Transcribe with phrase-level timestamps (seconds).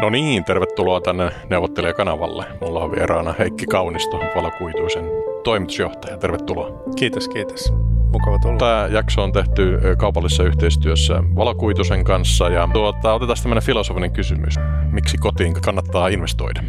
[0.00, 2.44] No niin, tervetuloa tänne neuvottelijakanavalle.
[2.60, 5.04] Mulla on vieraana Heikki Kaunisto, valokuituisen
[5.44, 6.16] toimitusjohtaja.
[6.18, 6.82] Tervetuloa.
[6.96, 7.72] Kiitos, kiitos.
[8.12, 8.58] Mukava tulla.
[8.58, 14.54] Tämä jakso on tehty kaupallisessa yhteistyössä valokuitusen kanssa ja tuota, otetaan tämmöinen filosofinen kysymys.
[14.92, 16.62] Miksi kotiin kannattaa investoida?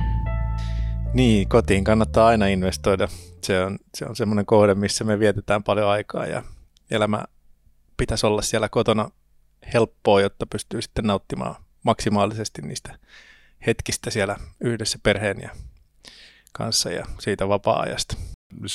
[1.14, 3.08] Niin, kotiin kannattaa aina investoida.
[3.44, 6.44] Se on, se on semmoinen kohde, missä me vietetään paljon aikaa ja
[6.92, 7.24] elämä
[7.98, 9.10] pitäisi olla siellä kotona
[9.74, 13.00] helppoa, jotta pystyy sitten nauttimaan maksimaalisesti niistä
[13.68, 15.50] hetkistä siellä yhdessä perheen ja
[16.52, 18.16] kanssa ja siitä vapaa-ajasta.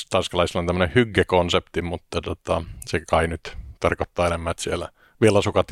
[0.09, 4.89] Tanskalaisilla on tämmöinen hygge-konsepti, mutta tota, se kai nyt tarkoittaa enemmän, että siellä
[5.21, 5.67] villasukat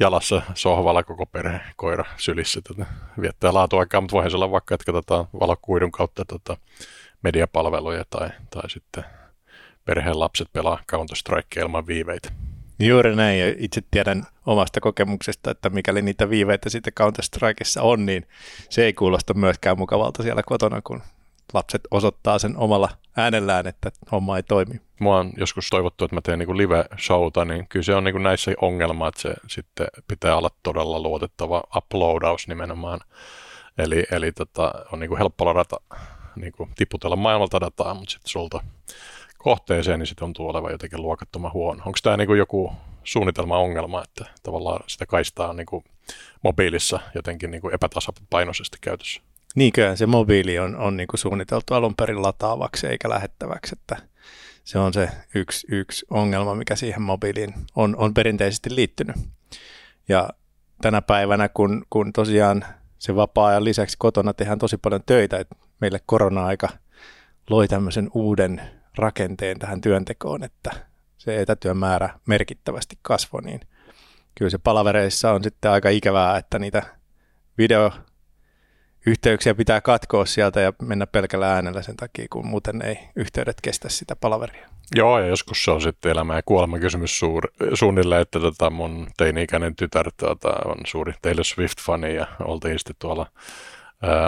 [0.00, 2.86] jalassa sohvalla koko perhe, koira sylissä tätä
[3.20, 6.56] viettää laatuaikaa, mutta voihan se olla vaikka, että katsotaan valokuidun kautta tota
[7.22, 9.04] mediapalveluja tai, tai sitten
[9.84, 12.32] perheen lapset pelaa Counter-Strike ilman viiveitä.
[12.78, 18.26] Juuri näin, ja itse tiedän omasta kokemuksesta, että mikäli niitä viiveitä sitten Counter-Strikeissa on, niin
[18.70, 21.02] se ei kuulosta myöskään mukavalta siellä kotona, kun
[21.52, 24.80] lapset osoittaa sen omalla äänellään, että homma ei toimi.
[25.00, 28.52] Mua on joskus toivottu, että mä teen niin live-showta, niin kyllä se on niin näissä
[28.62, 33.00] ongelma, että se sitten pitää olla todella luotettava uploadaus nimenomaan.
[33.78, 35.80] Eli, eli tota, on niin helppo ladata,
[36.36, 38.60] niin tiputella maailmalta dataa, mutta sitten sulta
[39.44, 41.82] kohteeseen, niin se tuntuu olevan jotenkin luokattoman huono.
[41.86, 42.72] Onko tämä niin joku
[43.04, 45.84] suunnitelma-ongelma, että tavallaan sitä kaistaa niin kuin
[46.42, 49.22] mobiilissa jotenkin niin kuin epätasapainoisesti käytössä?
[49.54, 53.96] Niinkö se mobiili on, on niin kuin suunniteltu alun perin lataavaksi eikä lähettäväksi, että
[54.64, 59.16] se on se yksi, yksi ongelma, mikä siihen mobiiliin on, on perinteisesti liittynyt.
[60.08, 60.28] Ja
[60.82, 62.64] tänä päivänä, kun, kun tosiaan
[62.98, 66.68] se vapaa-ajan lisäksi kotona tehdään tosi paljon töitä, että meille korona-aika
[67.50, 68.60] loi tämmöisen uuden
[68.96, 70.70] rakenteen tähän työntekoon, että
[71.18, 73.60] se etätyön määrä merkittävästi kasvoi, niin
[74.34, 76.82] kyllä se palavereissa on sitten aika ikävää, että niitä
[77.58, 83.88] videoyhteyksiä pitää katkoa sieltä ja mennä pelkällä äänellä sen takia, kun muuten ei yhteydet kestä
[83.88, 84.68] sitä palaveria.
[84.96, 89.06] Joo, ja joskus se on sitten elämä ja kuolema kysymys suur, suunnilleen, että tota mun
[89.16, 93.26] teini-ikäinen tytär tota, on suuri Taylor Swift-fani ja oltiin sitten tuolla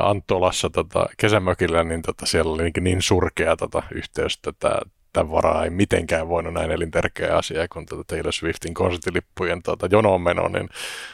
[0.03, 4.81] Antolassa tota, kesämökillä, niin tota, siellä oli niin surkea tota, yhteys, että
[5.17, 10.21] tämän varaa ei mitenkään voinut näin elintärkeä asia, kun tota Taylor Swiftin konsertilippujen tota, jonoon
[10.21, 10.69] meno, niin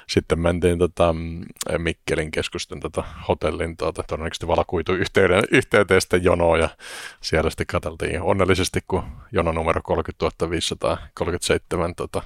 [0.09, 1.15] sitten mentiin tota,
[1.79, 6.69] Mikkelin keskusten tota, hotellin tota, todennäköisesti valakuitu yhteyden, yhteyteen sitten jonoon ja
[7.21, 9.03] siellä sitten katseltiin onnellisesti, kun
[9.33, 12.23] jono numero 30537 tota,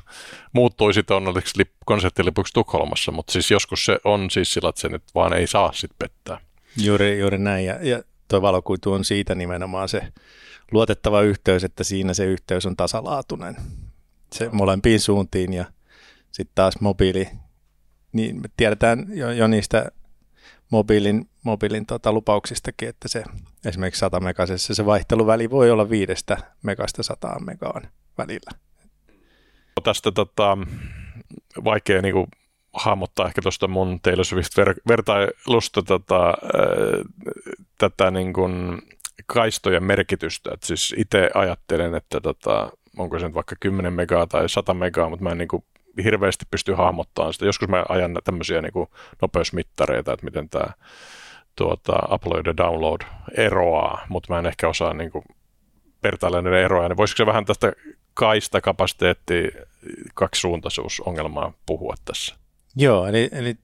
[0.53, 4.89] muuttui sitten onnelliseksi lip, konserttilipuksi Tukholmassa, mutta siis joskus se on siis sillä, että se
[4.89, 6.41] nyt vaan ei saa sitten pettää.
[6.77, 10.03] Juuri, juuri näin ja, ja tuo valokuitu on siitä nimenomaan se
[10.73, 13.57] luotettava yhteys, että siinä se yhteys on tasalaatuinen.
[14.33, 15.65] Se molempiin suuntiin ja
[16.31, 17.29] sitten taas mobiili,
[18.13, 19.91] niin me tiedetään jo, jo niistä
[20.71, 23.25] mobiilin, mobiilin tota, lupauksistakin, että se
[23.65, 27.83] esimerkiksi 100 megasessa se vaihteluväli voi olla viidestä megasta 100 megaan
[28.19, 28.51] välillä.
[29.83, 30.59] Tästä tota,
[31.65, 32.27] vaikea niin kuin,
[32.73, 36.35] hahmottaa ehkä tuosta mun Taylor Swift-vertailusta tota,
[37.79, 38.83] tätä niin kuin,
[39.27, 40.51] kaistojen merkitystä.
[40.55, 45.09] Et siis itse ajattelen, että tota, onko se nyt vaikka 10 megaa tai 100 megaa,
[45.09, 45.65] mutta mä en niin kuin
[46.05, 47.47] hirveästi pysty hahmottamaan sitä.
[47.47, 48.89] Joskus mä ajan tämmöisiä niin kuin
[49.23, 50.67] nopeusmittareita, että miten tämä
[51.57, 53.01] tuota, upload ja download
[53.37, 55.25] eroaa, mutta mä en ehkä osaa niin kuin
[56.03, 56.89] vertailla näiden eroja.
[56.89, 57.73] Niin voisiko se vähän tästä
[58.15, 59.51] kaista kapasiteetti
[60.15, 62.37] kaksisuuntaisuusongelmaa puhua tässä?
[62.77, 63.57] Joo, eli, eli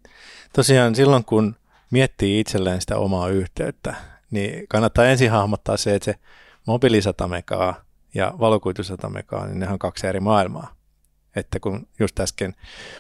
[0.53, 1.57] tosiaan silloin kun
[1.91, 3.95] miettii itselleen sitä omaa yhteyttä,
[4.33, 6.19] niin kannattaa ensin hahmottaa se, että se
[6.67, 7.85] mobiili 100 megaa
[8.15, 10.75] ja valokuitu 100 megaa, niin ne on kaksi eri maailmaa.
[11.37, 12.55] Että kun just äsken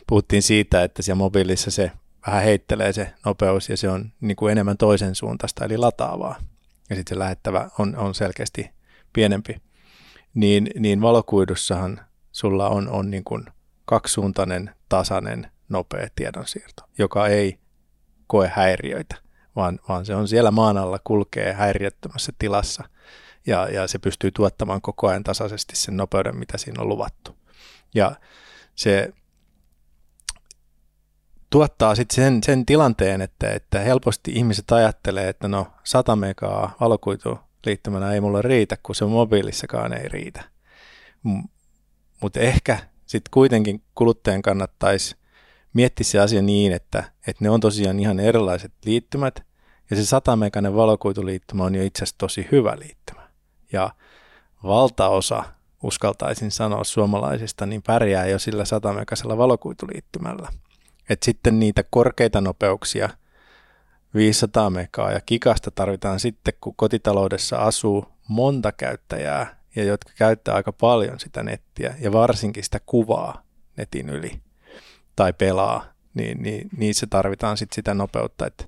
[0.06, 1.92] puhuttiin siitä, että siellä mobiilissa se
[2.26, 6.37] vähän heittelee se nopeus ja se on niin kuin enemmän toisen suuntaista, eli lataavaa.
[6.91, 8.71] Ja sitten se lähettävä on, on selkeästi
[9.12, 9.62] pienempi.
[10.34, 12.00] Niin, niin valokuidussahan
[12.32, 13.44] sulla on, on niin kuin
[13.84, 17.59] kaksisuuntainen, tasainen, nopea tiedonsiirto, joka ei
[18.26, 19.22] koe häiriöitä
[19.57, 22.84] vaan, vaan se on siellä maan alla, kulkee häiriöttömässä tilassa
[23.47, 27.37] ja, ja se pystyy tuottamaan koko ajan tasaisesti sen nopeuden, mitä siinä on luvattu.
[27.95, 28.16] Ja
[28.75, 29.13] se
[31.51, 37.39] tuottaa sitten sen, sen tilanteen, että, että helposti ihmiset ajattelee, että no 100 megaa valokuitu
[37.66, 40.45] liittymänä ei mulle riitä, kun se mobiilissakaan ei riitä.
[42.21, 45.16] Mutta ehkä sitten kuitenkin kuluttajan kannattaisi
[45.72, 49.42] miettiä se asia niin, että, että ne on tosiaan ihan erilaiset liittymät,
[49.91, 53.28] ja se 100 meganen valokuituliittymä on jo itse asiassa tosi hyvä liittymä.
[53.72, 53.91] Ja
[54.65, 55.45] valtaosa,
[55.83, 60.48] uskaltaisin sanoa suomalaisista, niin pärjää jo sillä 100 megasella valokuituliittymällä.
[61.09, 63.09] Et sitten niitä korkeita nopeuksia
[64.15, 70.72] 500 megaa ja kikasta tarvitaan sitten, kun kotitaloudessa asuu monta käyttäjää ja jotka käyttää aika
[70.72, 73.42] paljon sitä nettiä ja varsinkin sitä kuvaa
[73.77, 74.41] netin yli
[75.16, 78.64] tai pelaa, niin, niin niissä tarvitaan sitten sitä nopeutta, että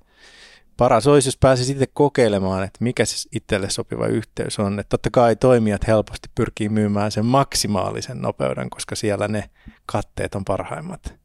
[0.77, 4.79] paras olisi, jos pääsisi itse kokeilemaan, että mikä se itselle sopiva yhteys on.
[4.79, 9.49] Että totta kai toimijat helposti pyrkii myymään sen maksimaalisen nopeuden, koska siellä ne
[9.85, 11.15] katteet on parhaimmat.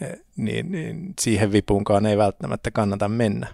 [0.00, 3.46] E, niin, niin siihen vipuunkaan ei välttämättä kannata mennä.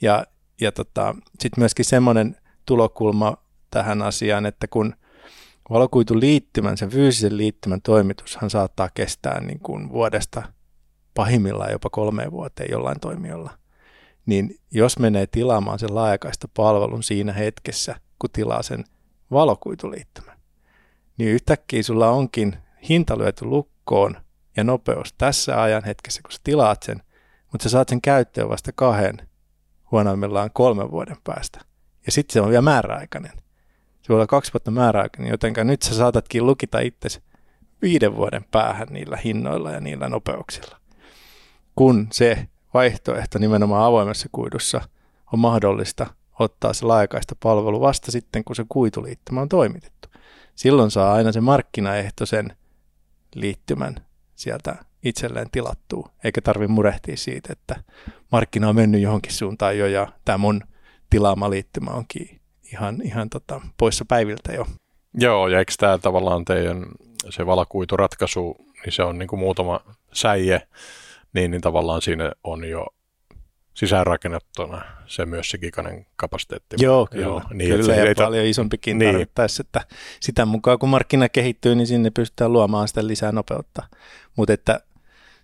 [0.00, 0.26] Ja,
[0.60, 3.36] ja tota, sitten myöskin semmoinen tulokulma
[3.70, 4.94] tähän asiaan, että kun
[5.70, 10.42] valokuituliittymän, sen fyysisen liittymän toimitushan saattaa kestää niin kuin vuodesta
[11.14, 13.50] pahimmillaan jopa kolmeen vuoteen jollain toimijolla–
[14.26, 18.84] niin jos menee tilaamaan sen laajakaista palvelun siinä hetkessä, kun tilaa sen
[19.30, 20.38] valokuituliittymän,
[21.18, 22.56] niin yhtäkkiä sulla onkin
[22.88, 24.16] hinta lyöty lukkoon
[24.56, 27.02] ja nopeus tässä ajan hetkessä, kun sä tilaat sen,
[27.52, 29.28] mutta sä saat sen käyttöön vasta kahden,
[29.90, 31.60] huonoimmillaan kolmen vuoden päästä.
[32.06, 33.32] Ja sitten se on vielä määräaikainen.
[34.02, 37.22] Se voi olla kaksi vuotta määräaikainen, joten nyt sä saatatkin lukita itsesi
[37.82, 40.83] viiden vuoden päähän niillä hinnoilla ja niillä nopeuksilla.
[41.76, 44.80] Kun se vaihtoehto nimenomaan avoimessa kuidussa
[45.32, 46.06] on mahdollista
[46.38, 50.08] ottaa se laajakaista palvelu vasta sitten, kun se kuituliittymä on toimitettu.
[50.54, 52.56] Silloin saa aina se markkinaehtoisen
[53.34, 53.94] liittymän
[54.36, 57.76] sieltä itselleen tilattua, eikä tarvitse murehtia siitä, että
[58.32, 60.60] markkina on mennyt johonkin suuntaan jo ja tämä mun
[61.10, 62.40] tilaama liittymä onkin
[62.72, 64.66] ihan, ihan tota, poissa päiviltä jo.
[65.14, 66.86] Joo, ja eikö tämä tavallaan teidän
[67.30, 69.80] se valakuituratkaisu, niin se on niin kuin muutama
[70.12, 70.68] säie,
[71.34, 72.86] niin, niin tavallaan siinä on jo
[73.74, 76.76] sisäänrakennettuna se myös se gikanen kapasiteetti.
[76.80, 77.24] Joo, kyllä.
[77.24, 79.12] Joo, niin, kyllä ja paljon isompikin niin.
[79.12, 79.80] tarvittaisi, että
[80.20, 83.82] sitä mukaan kun markkina kehittyy, niin sinne pystytään luomaan sitä lisää nopeutta.
[84.36, 84.80] Mutta että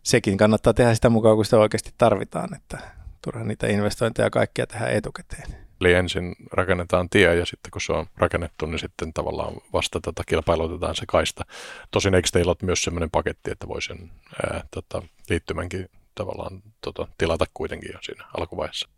[0.03, 2.79] sekin kannattaa tehdä sitä mukaan, kun sitä oikeasti tarvitaan, että
[3.25, 5.60] turha niitä investointeja ja kaikkia tehdä etukäteen.
[5.81, 10.23] Eli ensin rakennetaan tie ja sitten kun se on rakennettu, niin sitten tavallaan vasta tota
[10.27, 11.45] kilpailutetaan se kaista.
[11.91, 14.11] Tosin eikö teillä ole myös sellainen paketti, että voi sen
[14.43, 18.89] ää, tota, liittymänkin tavallaan tota, tilata kuitenkin jo siinä alkuvaiheessa?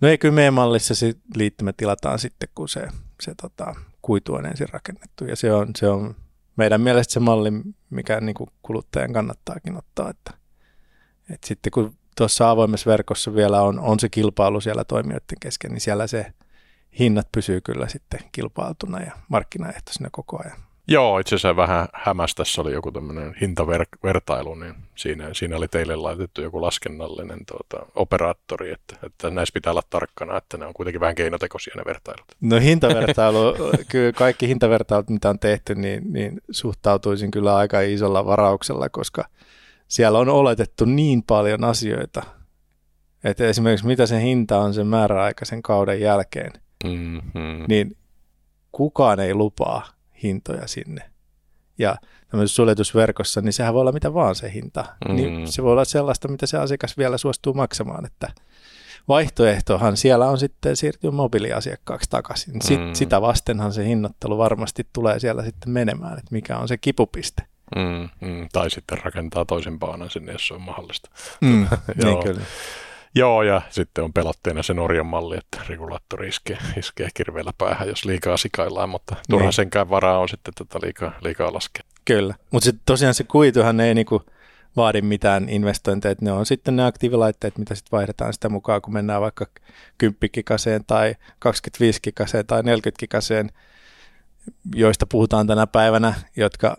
[0.00, 2.88] No ei, kyllä meidän mallissa se liittymä tilataan sitten, kun se,
[3.20, 5.24] se tota, kuitu on ensin rakennettu.
[5.24, 6.16] Ja se on, se on
[6.56, 7.50] meidän mielestä se malli,
[7.90, 10.10] mikä niin kuluttajan kannattaakin ottaa.
[10.10, 10.30] Että,
[11.30, 15.80] että sitten kun tuossa avoimessa verkossa vielä on, on se kilpailu siellä toimijoiden kesken, niin
[15.80, 16.26] siellä se
[16.98, 20.58] hinnat pysyy kyllä sitten kilpailtuna ja markkinaehtoisena koko ajan.
[20.90, 25.96] Joo, itse asiassa vähän hämäs tässä oli joku tämmöinen hintavertailu, niin siinä, siinä oli teille
[25.96, 31.00] laitettu joku laskennallinen tuota, operaattori, että, että näissä pitää olla tarkkana, että ne on kuitenkin
[31.00, 32.26] vähän keinotekoisia ne vertailut.
[32.40, 33.54] No hintavertailu,
[33.90, 39.24] kyllä kaikki hintavertailut, mitä on tehty, niin, niin suhtautuisin kyllä aika isolla varauksella, koska
[39.88, 42.22] siellä on oletettu niin paljon asioita,
[43.24, 46.52] että esimerkiksi mitä se hinta on sen määräaikaisen kauden jälkeen,
[46.84, 47.64] mm-hmm.
[47.68, 47.96] niin
[48.72, 49.86] kukaan ei lupaa
[50.22, 51.10] hintoja sinne.
[51.78, 51.96] Ja
[52.30, 54.84] tämmöisessä suljetusverkossa, niin sehän voi olla mitä vaan se hinta.
[55.08, 55.14] Mm.
[55.14, 58.28] Niin se voi olla sellaista, mitä se asiakas vielä suostuu maksamaan, että
[59.08, 62.62] vaihtoehtohan siellä on sitten siirtyä mobiiliasiakkaaksi takaisin.
[62.62, 62.94] Sit, mm.
[62.94, 67.42] Sitä vastenhan se hinnoittelu varmasti tulee siellä sitten menemään, että mikä on se kipupiste.
[67.76, 71.10] Mm, mm, tai sitten rakentaa toisen baanan sinne, jos se on mahdollista.
[71.40, 71.66] Mm,
[72.04, 72.40] niin kyllä.
[73.14, 78.04] Joo, ja sitten on pelotteena se Norjan malli, että regulaattori iskee, iskee kirveellä päähän, jos
[78.04, 79.52] liikaa sikaillaan, mutta turha niin.
[79.52, 81.82] senkään varaa on sitten tätä liikaa, liikaa laskea.
[82.04, 84.22] Kyllä, mutta sitten tosiaan se kuituhan ei niinku
[84.76, 89.20] vaadi mitään investointeja, ne on sitten ne aktiivilaitteet, mitä sitten vaihdetaan sitä mukaan, kun mennään
[89.20, 89.46] vaikka
[89.98, 93.50] 10 kikaseen tai 25 kikaseen tai 40 kikaseen,
[94.74, 96.76] joista puhutaan tänä päivänä, jotka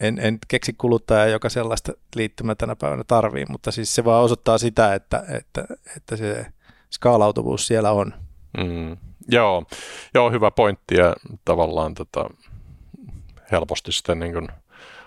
[0.00, 4.58] en, en keksi kuluttajaa, joka sellaista liittymää tänä päivänä tarvii, mutta siis se vaan osoittaa
[4.58, 5.64] sitä, että, että,
[5.96, 6.46] että se
[6.90, 8.14] skaalautuvuus siellä on.
[8.56, 8.96] Mm,
[9.28, 9.64] joo,
[10.14, 12.30] joo, hyvä pointti ja tavallaan tota,
[13.52, 14.48] helposti sitten niin kuin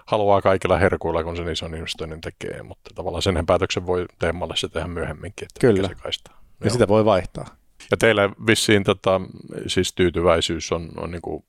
[0.05, 4.69] haluaa kaikilla herkuilla, kun sen ison investoinnin tekee, mutta tavallaan sen päätöksen voi teemalle se
[4.69, 5.87] tehdä myöhemminkin, että Kyllä.
[5.87, 6.41] se kaistaa.
[6.59, 6.73] Ja joo.
[6.73, 7.45] sitä voi vaihtaa.
[7.91, 9.21] Ja teillä vissiin tota,
[9.67, 11.43] siis tyytyväisyys on, on niin kuin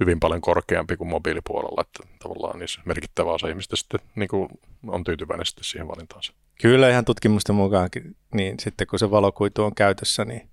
[0.00, 4.48] hyvin paljon korkeampi kuin mobiilipuolella, että tavallaan niissä merkittävä osa ihmistä sitten niin kuin
[4.86, 6.32] on tyytyväinen sitten siihen valintaansa.
[6.62, 10.50] Kyllä ihan tutkimusten mukaankin, niin sitten kun se valokuitu on käytössä, niin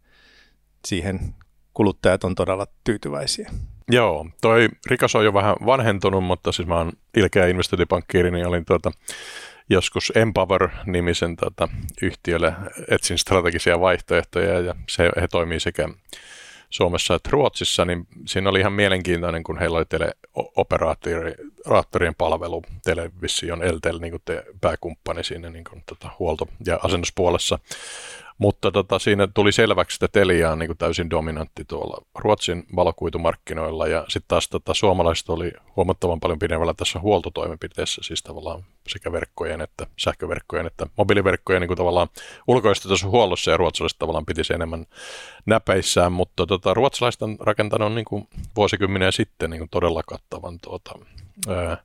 [0.85, 1.19] siihen
[1.73, 3.51] kuluttajat on todella tyytyväisiä.
[3.91, 8.65] Joo, toi Rikas on jo vähän vanhentunut, mutta siis mä oon ilkeä investointipankkiiri, niin olin
[8.65, 8.91] tuota,
[9.69, 11.69] joskus Empower-nimisen tuota,
[12.01, 12.53] yhtiölle
[12.89, 15.89] etsin strategisia vaihtoehtoja ja se, he toimii sekä
[16.69, 23.99] Suomessa että Ruotsissa, niin siinä oli ihan mielenkiintoinen, kun heillä oli teleoperaattorien palvelu, Television Eltel,
[23.99, 27.59] niin kuin te pääkumppani siinä niin kuin, tota, huolto- ja asennuspuolessa.
[28.37, 33.87] Mutta tota, siinä tuli selväksi, että Telia on niin kuin täysin dominantti tuolla Ruotsin valokuitumarkkinoilla
[33.87, 39.61] ja sitten taas tota, suomalaiset oli huomattavan paljon pidemmällä tässä huoltotoimenpiteessä, siis tavallaan sekä verkkojen
[39.61, 42.07] että sähköverkkojen että mobiiliverkkojen niin kuin tavallaan
[42.47, 44.85] ulkoistetussa huollossa ja ruotsalaiset tavallaan pitisi enemmän
[45.45, 50.99] näpeissään, mutta tota, ruotsalaiset on rakentanut niin kuin vuosikymmeniä sitten niin kuin todella kattavan tuota,
[51.47, 51.77] ää,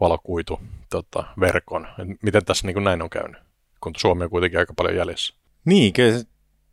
[0.00, 1.88] valokuitu tota, verkon.
[2.22, 3.40] Miten tässä niin kuin näin on käynyt,
[3.80, 5.41] kun Suomi on kuitenkin aika paljon jäljessä?
[5.64, 6.20] Niin, kyllä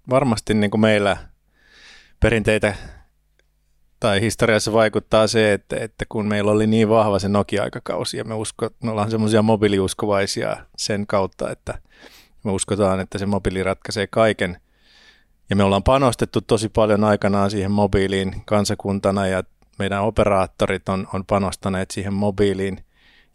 [0.09, 1.17] varmasti niin kuin meillä
[2.19, 2.75] perinteitä
[3.99, 8.33] tai historiassa vaikuttaa se, että, että kun meillä oli niin vahva se Nokia-aikakausi ja me,
[8.33, 11.79] usko, me ollaan semmoisia mobiiliuskovaisia sen kautta, että
[12.43, 14.61] me uskotaan, että se mobiili ratkaisee kaiken.
[15.49, 19.43] Ja me ollaan panostettu tosi paljon aikanaan siihen mobiiliin kansakuntana ja
[19.79, 22.83] meidän operaattorit on, on panostaneet siihen mobiiliin,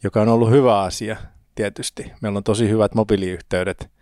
[0.02, 1.16] joka on ollut hyvä asia
[1.54, 2.12] tietysti.
[2.20, 3.93] Meillä on tosi hyvät mobiiliyhteydet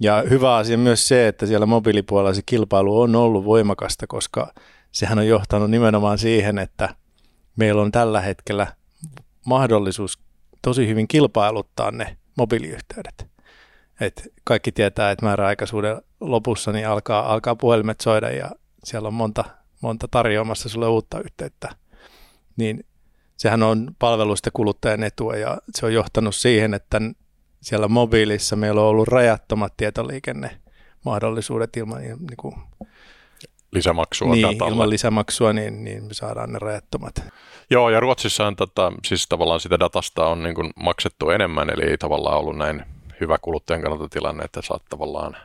[0.00, 4.54] ja hyvä asia myös se, että siellä mobiilipuolella se kilpailu on ollut voimakasta, koska
[4.92, 6.88] sehän on johtanut nimenomaan siihen, että
[7.56, 8.66] meillä on tällä hetkellä
[9.46, 10.18] mahdollisuus
[10.62, 13.26] tosi hyvin kilpailuttaa ne mobiiliyhteydet.
[14.00, 18.50] Et kaikki tietää, että määräaikaisuuden lopussa niin alkaa, alkaa puhelimet soida ja
[18.84, 19.44] siellä on monta,
[19.80, 21.68] monta tarjoamassa sulle uutta yhteyttä.
[22.56, 22.86] Niin
[23.36, 27.00] sehän on palveluista kuluttajan etua ja se on johtanut siihen, että
[27.66, 32.54] siellä mobiilissa meillä on ollut rajattomat tietoliikennemahdollisuudet ilman niin kuin,
[33.72, 34.72] lisämaksua niin, datalle.
[34.72, 37.24] ilman lisämaksua, niin, niin me saadaan ne rajattomat.
[37.70, 41.82] Joo, ja Ruotsissa on tota, siis tavallaan sitä datasta on niin kuin maksettu enemmän, eli
[41.82, 42.84] ei tavallaan ollut näin
[43.20, 45.36] hyvä kuluttajan kannalta tilanne, että saat tavallaan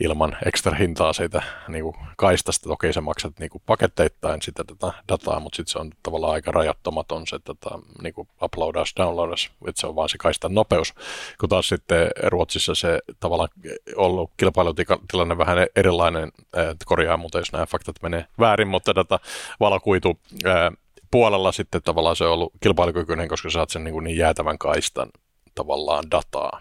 [0.00, 2.68] ilman ekstra hintaa siitä niin kuin kaistasta.
[2.68, 6.52] Toki sä maksat niin kuin paketteittain sitä tätä dataa, mutta sitten se on tavallaan aika
[6.52, 7.70] rajattomaton se tätä,
[8.02, 10.94] niin kuin uploadaus, downloadaus, että se on vaan se kaistan nopeus.
[11.40, 13.48] Kun taas sitten Ruotsissa se tavallaan
[13.96, 16.32] ollut kilpailutilanne vähän erilainen,
[16.84, 19.18] korjaa muuten, jos nämä faktat menee väärin, mutta tätä
[19.60, 20.20] valokuitu
[21.10, 25.08] puolella sitten tavallaan se on ollut kilpailukykyinen, koska saat sen niin, kuin niin jäätävän kaistan
[25.54, 26.60] tavallaan dataa.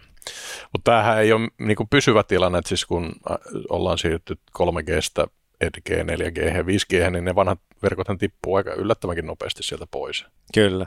[0.73, 3.37] Mutta tämähän ei ole niin kuin pysyvä tilanne, että siis kun äh,
[3.69, 5.27] ollaan siirrytty 3Gstä
[5.63, 10.25] 4G, 4G ja 5G, niin ne vanhat verkothan tippuu aika yllättävänkin nopeasti sieltä pois.
[10.53, 10.85] Kyllä.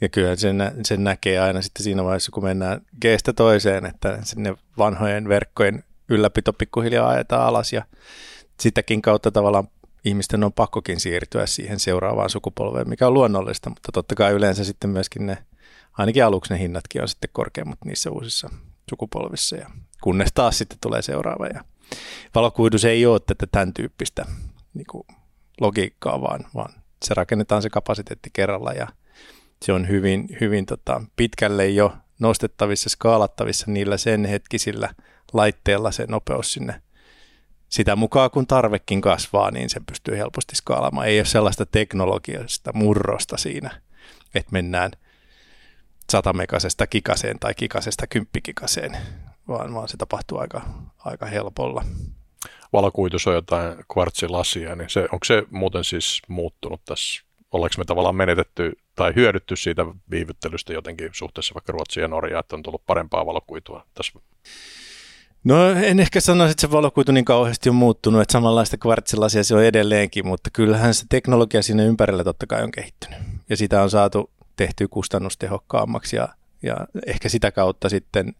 [0.00, 4.54] Ja kyllä sen, sen näkee aina sitten siinä vaiheessa, kun mennään Gstä toiseen, että sinne
[4.78, 7.84] vanhojen verkkojen ylläpito pikkuhiljaa ajetaan alas ja
[8.60, 9.68] sitäkin kautta tavallaan
[10.04, 14.90] ihmisten on pakkokin siirtyä siihen seuraavaan sukupolveen, mikä on luonnollista, mutta totta kai yleensä sitten
[14.90, 15.38] myöskin ne
[15.98, 18.50] ainakin aluksi ne hinnatkin on sitten korkeammat niissä uusissa
[18.90, 19.70] sukupolvissa, ja
[20.02, 21.46] kunnes taas sitten tulee seuraava.
[21.46, 21.64] Ja
[22.34, 24.24] valokuidus ei ole tätä tämän tyyppistä
[24.74, 25.06] niin kuin
[25.60, 26.74] logiikkaa, vaan, vaan
[27.04, 28.88] se rakennetaan se kapasiteetti kerralla ja
[29.62, 34.94] se on hyvin, hyvin tota, pitkälle jo nostettavissa, skaalattavissa niillä sen hetkisillä
[35.32, 36.82] laitteilla se nopeus sinne
[37.68, 41.06] sitä mukaan kun tarvekin kasvaa, niin se pystyy helposti skaalaamaan.
[41.06, 43.80] Ei ole sellaista teknologiasta murrosta siinä,
[44.34, 44.90] että mennään–
[46.10, 48.96] satamekasesta kikaseen tai kikasesta kymppikikaseen,
[49.48, 50.62] vaan, vaan se tapahtuu aika,
[50.98, 51.84] aika helpolla.
[52.72, 57.22] Valokuitus on jotain kvartsilasia, niin se, onko se muuten siis muuttunut tässä?
[57.52, 62.56] Ollaanko me tavallaan menetetty tai hyödytty siitä viivyttelystä jotenkin suhteessa vaikka Ruotsiin ja Norjaan, että
[62.56, 64.18] on tullut parempaa valokuitua tässä?
[65.44, 69.54] No en ehkä sanoisi, että se valokuitu niin kauheasti on muuttunut, että samanlaista kvartsilasia se
[69.54, 73.18] on edelleenkin, mutta kyllähän se teknologia sinne ympärillä totta kai on kehittynyt.
[73.50, 76.28] Ja sitä on saatu tehty kustannustehokkaammaksi ja,
[76.62, 78.34] ja ehkä sitä kautta sitten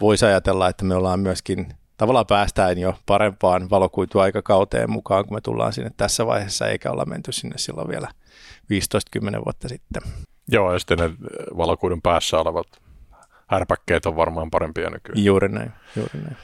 [0.00, 5.72] voisi ajatella, että me ollaan myöskin tavallaan päästään jo parempaan valokuituaikakauteen mukaan, kun me tullaan
[5.72, 8.08] sinne tässä vaiheessa, eikä olla menty sinne silloin vielä
[9.18, 10.02] 15-10 vuotta sitten.
[10.48, 11.10] Joo, ja sitten ne
[11.56, 12.66] valokuidun päässä olevat
[13.46, 15.24] härpäkkeet on varmaan parempia nykyään.
[15.24, 16.36] Juuri näin, juuri näin.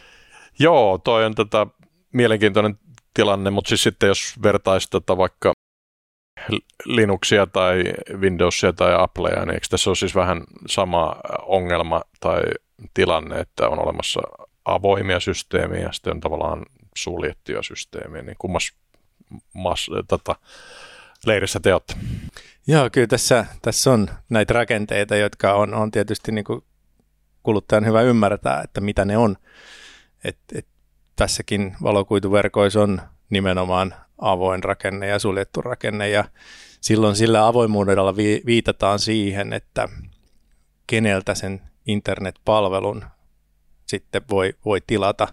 [0.58, 1.66] Joo, toi on tätä
[2.12, 2.78] mielenkiintoinen
[3.14, 5.52] tilanne, mutta siis sitten jos vertaisi tätä vaikka
[6.84, 7.82] Linuxia tai
[8.12, 12.42] Windowsia tai Applea, niin eikö tässä ole siis vähän sama ongelma tai
[12.94, 14.20] tilanne, että on olemassa
[14.64, 16.66] avoimia systeemiä ja sitten on tavallaan
[16.96, 18.72] suljettuja systeemiä, niin kummas
[19.54, 20.36] mas, tota,
[21.26, 21.94] leirissä te olette?
[22.66, 26.44] Joo, kyllä tässä, tässä on näitä rakenteita, jotka on, on tietysti niin
[27.42, 29.36] kuluttajan hyvä ymmärtää, että mitä ne on.
[30.24, 30.66] Et, et
[31.16, 36.24] tässäkin valokuituverkoissa on nimenomaan avoin rakenne ja suljettu rakenne ja
[36.80, 39.88] silloin sillä avoimuudella viitataan siihen, että
[40.86, 43.04] keneltä sen internetpalvelun
[43.86, 45.28] sitten voi, voi tilata.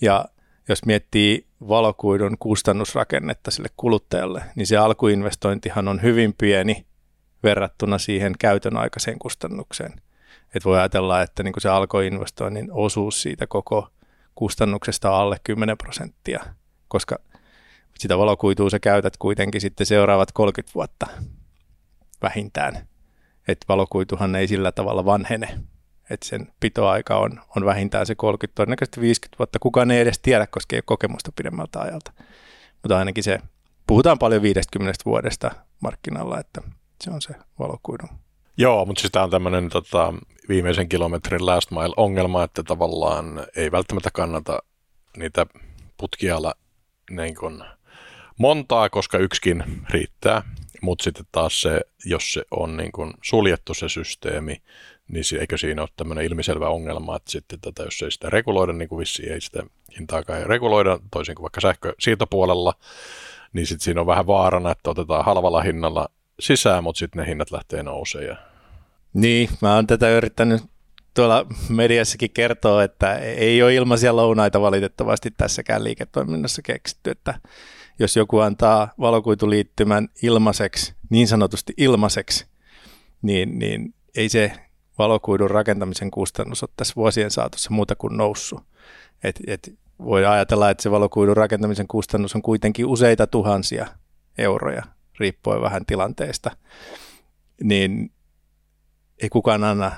[0.00, 0.24] Ja
[0.68, 6.86] jos miettii valokuidun kustannusrakennetta sille kuluttajalle, niin se alkuinvestointihan on hyvin pieni
[7.42, 10.00] verrattuna siihen käytön aikaiseen kustannukseen.
[10.54, 13.88] Et voi ajatella, että niin se alkuinvestoinnin osuus siitä koko
[14.34, 16.44] kustannuksesta alle 10 prosenttia,
[16.88, 17.18] koska
[17.98, 21.06] sitä valokuitua sä käytät kuitenkin sitten seuraavat 30 vuotta
[22.22, 22.88] vähintään.
[23.48, 25.58] Että valokuituhan ei sillä tavalla vanhene,
[26.10, 29.58] että sen pitoaika on, on vähintään se 30, todennäköisesti 50 vuotta.
[29.58, 32.12] Kukaan ei edes tiedä, koska ei ole kokemusta pidemmältä ajalta.
[32.82, 33.38] Mutta ainakin se,
[33.86, 35.50] puhutaan paljon 50 vuodesta
[35.80, 36.60] markkinalla, että
[37.04, 38.08] se on se valokuidun.
[38.56, 40.14] Joo, mutta siis tämä on tämmöinen tota,
[40.48, 44.58] viimeisen kilometrin last mile ongelma, että tavallaan ei välttämättä kannata
[45.16, 45.46] niitä
[45.96, 46.54] putkialla
[47.10, 47.34] niin
[48.38, 50.42] montaa, koska yksikin riittää.
[50.82, 54.62] Mutta sitten taas se, jos se on niin kuin suljettu se systeemi,
[55.08, 58.88] niin eikö siinä ole tämmöinen ilmiselvä ongelma, että sitten tätä, jos ei sitä reguloida, niin
[58.88, 59.62] kuin vissiin ei sitä
[59.98, 61.94] hintaakaan reguloida, toisin kuin vaikka sähkö
[62.30, 62.74] puolella,
[63.52, 66.08] niin sitten siinä on vähän vaarana, että otetaan halvalla hinnalla
[66.40, 68.38] sisään, mutta sitten ne hinnat lähtee nousemaan.
[69.12, 70.62] Niin, mä oon tätä yrittänyt
[71.16, 77.34] tuolla mediassakin kertoa, että ei ole ilmaisia lounaita valitettavasti tässäkään liiketoiminnassa keksitty, että
[77.98, 82.46] jos joku antaa valokuituliittymän ilmaiseksi, niin sanotusti ilmaiseksi,
[83.22, 84.52] niin, niin ei se
[84.98, 88.60] valokuidun rakentamisen kustannus ole tässä vuosien saatossa muuta kuin noussut.
[89.24, 93.86] Et, et voi ajatella, että se valokuidun rakentamisen kustannus on kuitenkin useita tuhansia
[94.38, 94.82] euroja,
[95.20, 96.50] riippuen vähän tilanteesta.
[97.62, 98.12] Niin
[99.22, 99.92] ei kukaan anna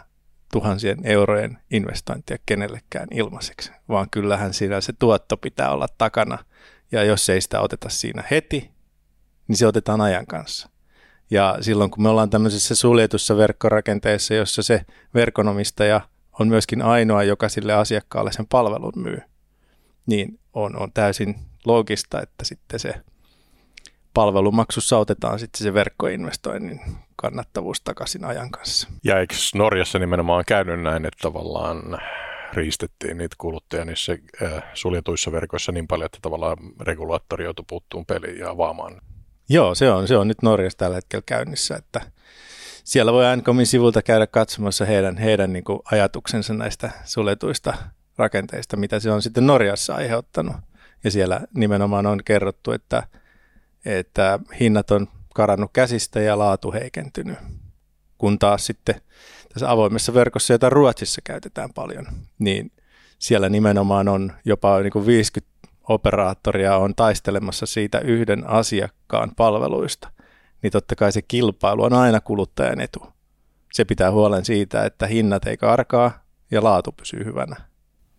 [0.52, 6.38] tuhansien eurojen investointia kenellekään ilmaiseksi, vaan kyllähän siinä se tuotto pitää olla takana.
[6.92, 8.70] Ja jos ei sitä oteta siinä heti,
[9.48, 10.68] niin se otetaan ajan kanssa.
[11.30, 16.00] Ja silloin kun me ollaan tämmöisessä suljetussa verkkorakenteessa, jossa se verkonomistaja
[16.40, 19.20] on myöskin ainoa, joka sille asiakkaalle sen palvelun myy,
[20.06, 22.94] niin on, on täysin loogista, että sitten se
[24.14, 26.80] palvelumaksussa otetaan sitten se verkkoinvestoinnin
[27.22, 28.88] kannattavuus takaisin ajan kanssa.
[29.04, 31.98] Ja eikö Norjassa nimenomaan käynyt näin, että tavallaan
[32.52, 38.38] riistettiin niitä kuluttajia niissä äh, suljetuissa verkoissa niin paljon, että tavallaan regulaattori joutui puuttuun peliin
[38.38, 39.00] ja avaamaan
[39.48, 42.00] Joo, se on, se on nyt Norjassa tällä hetkellä käynnissä, että
[42.84, 47.74] siellä voi Ancomin sivulta käydä katsomassa heidän, heidän niin kuin ajatuksensa näistä suljetuista
[48.18, 50.56] rakenteista, mitä se on sitten Norjassa aiheuttanut.
[51.04, 53.02] Ja siellä nimenomaan on kerrottu, että,
[53.84, 57.38] että hinnat on karannut käsistä ja laatu heikentynyt.
[58.18, 59.00] Kun taas sitten
[59.52, 62.06] tässä avoimessa verkossa, jota Ruotsissa käytetään paljon,
[62.38, 62.72] niin
[63.18, 65.52] siellä nimenomaan on jopa niin kuin 50
[65.88, 70.10] operaattoria on taistelemassa siitä yhden asiakkaan palveluista,
[70.62, 73.06] niin totta kai se kilpailu on aina kuluttajan etu.
[73.72, 77.56] Se pitää huolen siitä, että hinnat ei karkaa ja laatu pysyy hyvänä.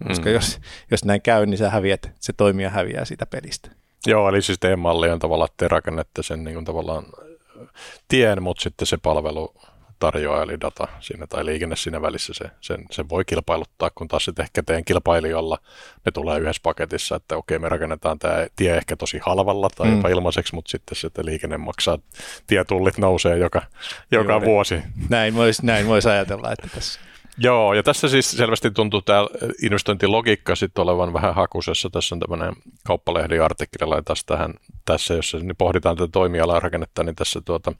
[0.07, 0.33] Koska mm.
[0.33, 0.59] jos,
[0.91, 3.78] jos näin käy, niin sä häviät, se toimija häviää siitä pelistä.
[4.07, 7.05] Joo, eli siis teidän malli on tavallaan, että te rakennette sen niin kuin tavallaan
[8.07, 9.53] tien, mutta sitten se palvelu
[9.99, 14.25] tarjoaa, eli data siinä tai liikenne siinä välissä, se, sen, sen voi kilpailuttaa, kun taas
[14.25, 15.57] sitten ehkä teidän kilpailijoilla
[16.05, 19.95] ne tulee yhdessä paketissa, että okei, me rakennetaan tämä tie ehkä tosi halvalla tai mm.
[19.95, 21.97] jopa ilmaiseksi, mutta sitten se, että liikenne maksaa,
[22.47, 23.61] tietullit nousee joka,
[24.11, 24.45] joka Juuri.
[24.45, 24.81] vuosi.
[25.09, 26.99] Näin voisi näin vois ajatella, että tässä
[27.41, 29.27] Joo, ja tässä siis selvästi tuntuu tämä
[29.63, 31.89] investointilogiikka sitten olevan vähän hakusessa.
[31.89, 32.53] Tässä on tämmöinen
[32.87, 34.53] kauppalehden artikkeli, taas tähän,
[34.85, 37.73] tässä, jos niin pohditaan tätä toimialaa rakennetta, niin tässä tuota,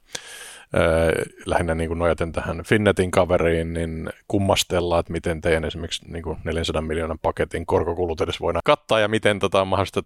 [1.46, 6.38] lähinnä niin kuin nojaten tähän Finnetin kaveriin, niin kummastellaan, että miten teidän esimerkiksi niin kuin
[6.44, 10.02] 400 miljoonan paketin korkokulut edes voidaan kattaa ja miten tota on mahdollista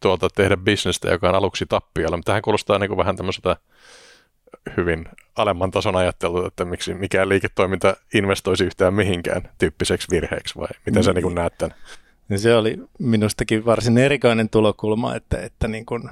[0.00, 2.18] tuota, tehdä bisnestä, joka on aluksi tappialla.
[2.24, 3.56] Tähän kuulostaa niin kuin vähän tämmöiseltä
[4.76, 5.04] hyvin
[5.36, 11.04] alemman tason ajattelu, että miksi mikään liiketoiminta investoisi yhtään mihinkään tyyppiseksi virheeksi vai miten mm.
[11.04, 11.76] sä niin näet tämän?
[12.28, 16.10] Niin se oli minustakin varsin erikoinen tulokulma, että, että niin kuin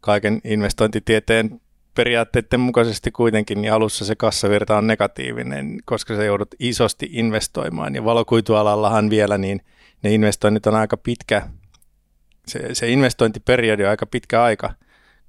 [0.00, 1.60] kaiken investointitieteen
[1.94, 7.94] periaatteiden mukaisesti kuitenkin niin alussa se kassavirta on negatiivinen, koska se joudut isosti investoimaan.
[7.94, 9.60] Ja valokuitualallahan vielä niin
[10.02, 11.48] ne investoinnit on aika pitkä,
[12.46, 14.74] se, se investointiperiodi on aika pitkä aika,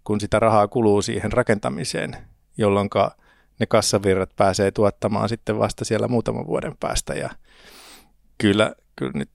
[0.09, 2.17] kun sitä rahaa kuluu siihen rakentamiseen,
[2.57, 2.89] jolloin
[3.59, 7.13] ne kassavirrat pääsee tuottamaan sitten vasta siellä muutaman vuoden päästä.
[7.13, 7.29] Ja
[8.37, 9.29] kyllä, kyllä nyt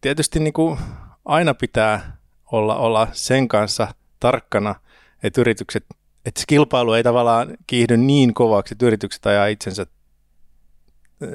[0.00, 0.78] tietysti niin kuin
[1.24, 2.16] aina pitää
[2.52, 4.74] olla, olla sen kanssa tarkkana,
[5.22, 5.84] että yritykset
[6.26, 9.86] että se kilpailu ei tavallaan kiihdy niin kovaksi, että yritykset ajaa itsensä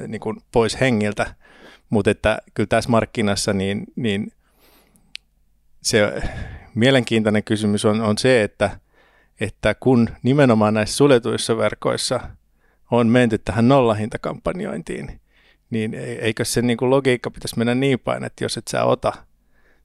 [0.08, 1.34] niin kuin pois hengiltä,
[1.90, 4.32] mutta että kyllä tässä markkinassa niin, niin
[5.80, 6.22] se
[6.74, 8.70] mielenkiintoinen kysymys on, on se, että,
[9.40, 12.20] että kun nimenomaan näissä suljetuissa verkoissa
[12.90, 15.20] on menty tähän nollahintakampanjointiin,
[15.70, 19.12] niin eikö se niin kuin logiikka pitäisi mennä niin päin, että jos et sä ota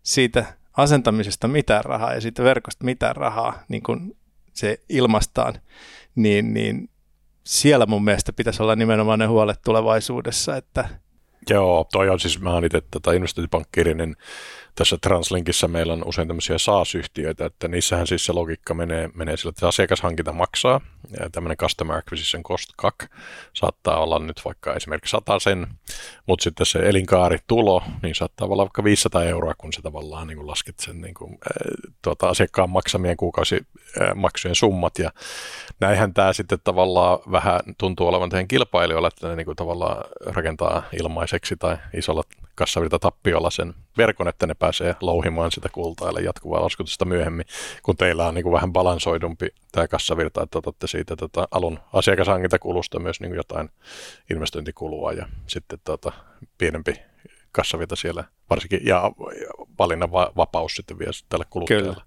[0.04, 0.46] siitä
[0.78, 4.18] asentamisesta mitään rahaa ja siitä verkosta mitään rahaa, niin kuin
[4.54, 5.54] se ilmastaan,
[6.16, 6.90] niin, niin
[7.44, 10.90] siellä mun mielestä pitäisi olla nimenomaan ne huolet tulevaisuudessa, että
[11.50, 14.16] Joo, toi on siis, mä oon itse tota investointipankkiiri, niin
[14.78, 19.50] tässä Translinkissa meillä on usein tämmöisiä SaaS-yhtiöitä, että niissähän siis se logiikka menee, menee sillä,
[19.50, 20.82] että asiakashankinta maksaa,
[21.20, 22.96] ja tämmöinen Customer Acquisition Cost CAC
[23.54, 25.68] saattaa olla nyt vaikka esimerkiksi sen,
[26.26, 30.48] mutta sitten se elinkaaritulo, niin saattaa olla vaikka 500 euroa, kun se tavallaan niin kuin
[30.48, 35.12] lasket sen niin kuin, äh, tuota, asiakkaan maksamien kuukausimaksujen summat, ja
[35.80, 40.84] näinhän tämä sitten tavallaan vähän tuntuu olevan teidän kilpailijoilla, että ne niin kuin tavallaan rakentaa
[41.00, 42.24] ilmaiseksi tai isolla
[42.58, 47.46] kassavirta tappiolla sen verkon, että ne pääsee louhimaan sitä kultaille jatkuvaa laskutusta myöhemmin,
[47.84, 53.00] kun teillä on niin kuin vähän balansoidumpi tämä kassavirta, että otatte siitä tota alun asiakashankintakulusta
[53.00, 53.70] myös niin kuin jotain
[54.30, 56.12] investointikulua ja sitten tota,
[56.58, 56.96] pienempi
[57.52, 59.12] kassavirta siellä varsinkin ja
[59.80, 61.94] valinnan va- vapaus sitten vielä tälle kuluttajalle.
[61.94, 62.06] Kyllä.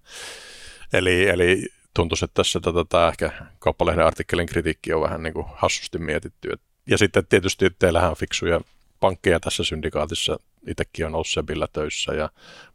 [0.93, 5.45] Eli, eli tuntuisi, että tässä tota, tämä ehkä kauppalehden artikkelin kritiikki on vähän niin kuin
[5.55, 6.49] hassusti mietitty.
[6.87, 8.61] Ja sitten tietysti teillähän on fiksuja
[9.01, 10.39] pankkeja tässä syndikaatissa.
[10.67, 12.29] Itsekin on ollut Sebillä töissä ja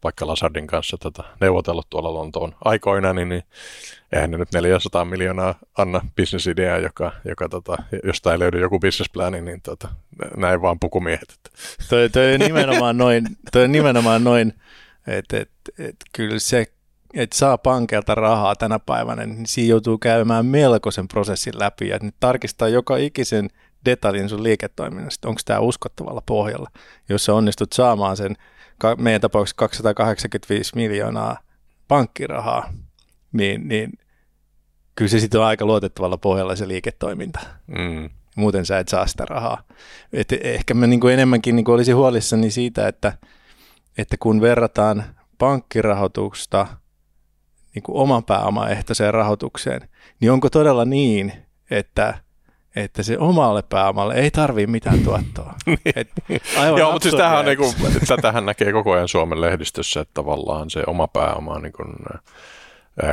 [0.04, 3.42] vaikka Lasardin kanssa tätä neuvotellut tuolla Lontoon aikoina, niin, niin
[4.12, 9.40] eihän ne nyt 400 miljoonaa anna bisnesidea, joka, joka tota, josta ei löydy joku businessplani,
[9.40, 9.88] niin tota,
[10.36, 11.38] näin vaan pukumiehet.
[11.88, 14.52] Toi, toi nimenomaan noin, toi nimenomaan noin
[15.06, 16.66] että et, et, kyllä se
[17.14, 22.68] että saa pankilta rahaa tänä päivänä, niin siinä joutuu käymään melkoisen prosessin läpi ja tarkistaa
[22.68, 23.48] joka ikisen
[23.86, 26.70] detaljin sun liiketoiminnasta, onko tämä uskottavalla pohjalla.
[27.08, 28.36] Jos sä onnistut saamaan sen
[28.98, 31.38] meidän tapauksessa 285 miljoonaa
[31.88, 32.72] pankkirahaa,
[33.32, 33.92] niin, niin
[34.96, 37.40] kyllä se sitten on aika luotettavalla pohjalla se liiketoiminta.
[37.66, 38.10] Mm.
[38.36, 39.62] Muuten sä et saa sitä rahaa.
[40.12, 43.12] Et ehkä mä niin kuin enemmänkin niin kuin olisin huolissani siitä, että,
[43.98, 45.04] että kun verrataan
[45.38, 46.66] pankkirahoitusta
[47.74, 49.88] niin kuin oman pääomaehtoiseen rahoitukseen,
[50.20, 51.32] niin onko todella niin,
[51.70, 52.14] että
[52.76, 55.54] että se omalle pääomalle ei tarvii mitään tuottoa.
[55.66, 55.78] Niin.
[55.96, 56.10] Et
[56.58, 57.74] aivan Joo, mutta siis tämähän on niinku,
[58.06, 61.82] tätähän näkee koko ajan Suomen lehdistössä, että tavallaan se oma pääoma on niinku,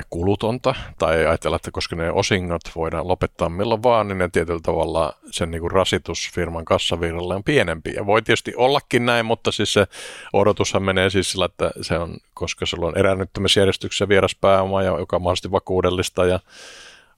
[0.10, 5.14] kulutonta, tai ajatella, että koska ne osingot voidaan lopettaa milloin vaan, niin ne tietyllä tavalla
[5.32, 7.94] sen niin kuin rasitus firman kassavirralle on pienempi.
[7.94, 9.88] Ja voi tietysti ollakin näin, mutta siis se
[10.34, 15.16] odotushan menee siis sillä, että se on, koska sulla on eräännyttämisjärjestyksessä vieras pääoma, ja, joka
[15.16, 16.40] on mahdollisesti vakuudellista, ja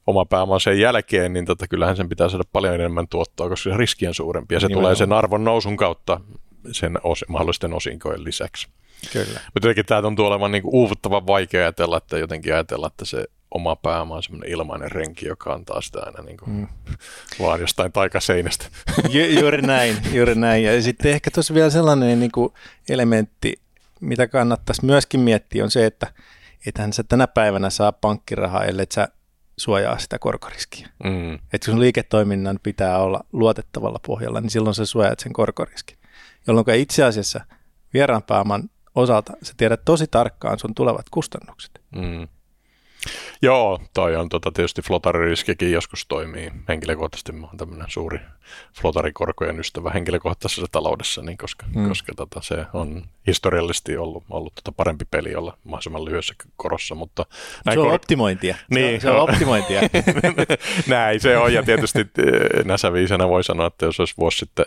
[0.07, 3.77] oma pääoma sen jälkeen, niin tota, kyllähän sen pitää saada paljon enemmän tuottoa, koska se
[3.77, 4.83] riski on suurempi ja se Nimenomaan.
[4.83, 6.19] tulee sen arvon nousun kautta
[6.71, 8.67] sen os, mahdollisten osinkojen lisäksi.
[9.13, 9.39] Kyllä.
[9.53, 13.75] Mutta jotenkin tämä tuntuu olevan niin uuvuttavan vaikea ajatella, että jotenkin ajatella, että se oma
[13.75, 16.67] pääoma on semmoinen ilmainen renki, joka antaa sitä aina niin kuin mm.
[17.41, 18.65] vaan jostain taikaseinästä.
[19.09, 20.63] Ju- juuri näin, juuri näin.
[20.63, 22.53] Ja sitten ehkä tuossa vielä sellainen niin kuin
[22.89, 23.53] elementti,
[24.01, 26.07] mitä kannattaisi myöskin miettiä, on se, että
[26.65, 29.07] ethän sä tänä päivänä saa pankkirahaa, ellei sä
[29.57, 30.89] suojaa sitä korkoriskiä.
[31.03, 31.33] Mm.
[31.33, 35.97] Että kun liiketoiminnan pitää olla luotettavalla pohjalla, niin silloin sä suojaat sen korkoriskin.
[36.47, 37.45] Jolloin itse asiassa
[37.93, 41.81] vieraan pääoman osalta sä tiedät tosi tarkkaan sun tulevat kustannukset.
[41.95, 42.27] Mm.
[43.41, 46.51] Joo, toi on tota, tietysti flotaririskikin joskus toimii.
[46.69, 48.19] Henkilökohtaisesti mä oon tämmöinen suuri
[48.81, 51.87] flotarikorkojen ystävä henkilökohtaisessa taloudessa, niin koska, mm.
[51.87, 56.95] koska tota, se on historiallisesti ollut, ollut tota parempi peli olla mahdollisimman lyhyessä korossa.
[56.95, 57.25] Mutta
[57.65, 58.55] näin se on kor- optimointia.
[58.69, 59.81] Niin, se on, se on optimointia.
[60.87, 64.65] näin se on, ja tietysti eh, näsäviisenä voi sanoa, että jos olisi vuosi sitten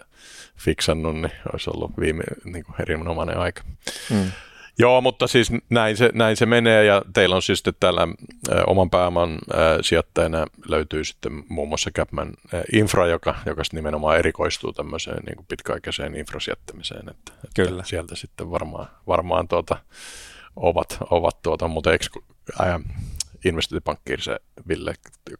[0.57, 3.63] fiksannut, niin olisi ollut viime niin kuin erinomainen aika.
[4.11, 4.33] Mm.
[4.79, 8.91] Joo, mutta siis näin se, näin se menee ja teillä on siis täällä ä, oman
[8.91, 9.39] pääoman
[9.81, 15.47] sijoittajana löytyy sitten muun muassa Capman ä, Infra, joka, joka nimenomaan erikoistuu tämmöiseen niin kuin
[15.47, 17.71] pitkäaikaiseen infrasijoittamiseen, että, Kyllä.
[17.71, 19.77] että sieltä sitten varmaan, varmaan tuota,
[20.57, 22.05] ovat, ovat tuota, mutta eikö,
[22.59, 22.81] ää,
[23.45, 24.95] investointipankkiin se Ville,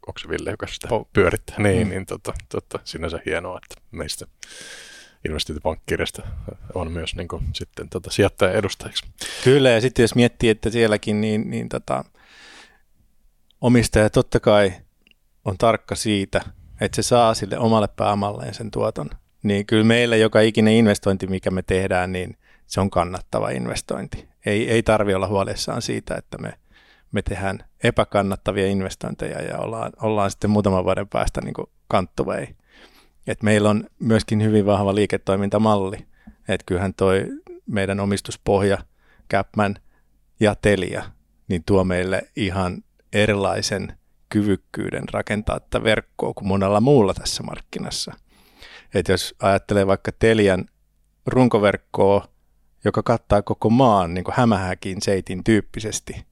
[0.07, 1.09] onko se Ville, joka sitä oh.
[1.13, 1.91] pyörittää, niin, mm.
[1.91, 4.27] niin tota, tota, sinänsä hienoa, että meistä
[5.25, 6.23] investointipankkirjasta
[6.75, 9.07] on myös niin kuin, sitten tota, sijoittajan edustajiksi.
[9.45, 12.05] Kyllä, ja sitten jos miettii, että sielläkin niin, niin tota,
[13.61, 14.73] omistaja totta kai
[15.45, 16.41] on tarkka siitä,
[16.81, 19.11] että se saa sille omalle pääomalleen sen tuoton.
[19.43, 24.29] Niin kyllä meillä joka ikinen investointi, mikä me tehdään, niin se on kannattava investointi.
[24.47, 26.53] Ei, ei tarvi olla huolissaan siitä, että me,
[27.13, 31.55] me tehdään epäkannattavia investointeja ja ollaan, ollaan sitten muutaman vuoden päästä niin
[31.89, 32.57] kanttuvei
[33.29, 35.97] että meillä on myöskin hyvin vahva liiketoimintamalli.
[36.49, 37.27] Että kyllähän toi
[37.67, 38.79] meidän omistuspohja,
[39.31, 39.77] Capman
[40.41, 41.03] ja Telia,
[41.49, 43.93] niin tuo meille ihan erilaisen
[44.29, 48.13] kyvykkyyden rakentaa tätä verkkoa kuin monella muulla tässä markkinassa.
[48.95, 50.65] Et jos ajattelee vaikka Telian
[51.27, 52.29] runkoverkkoa,
[52.85, 56.27] joka kattaa koko maan niin kuin hämähäkin seitin tyyppisesti,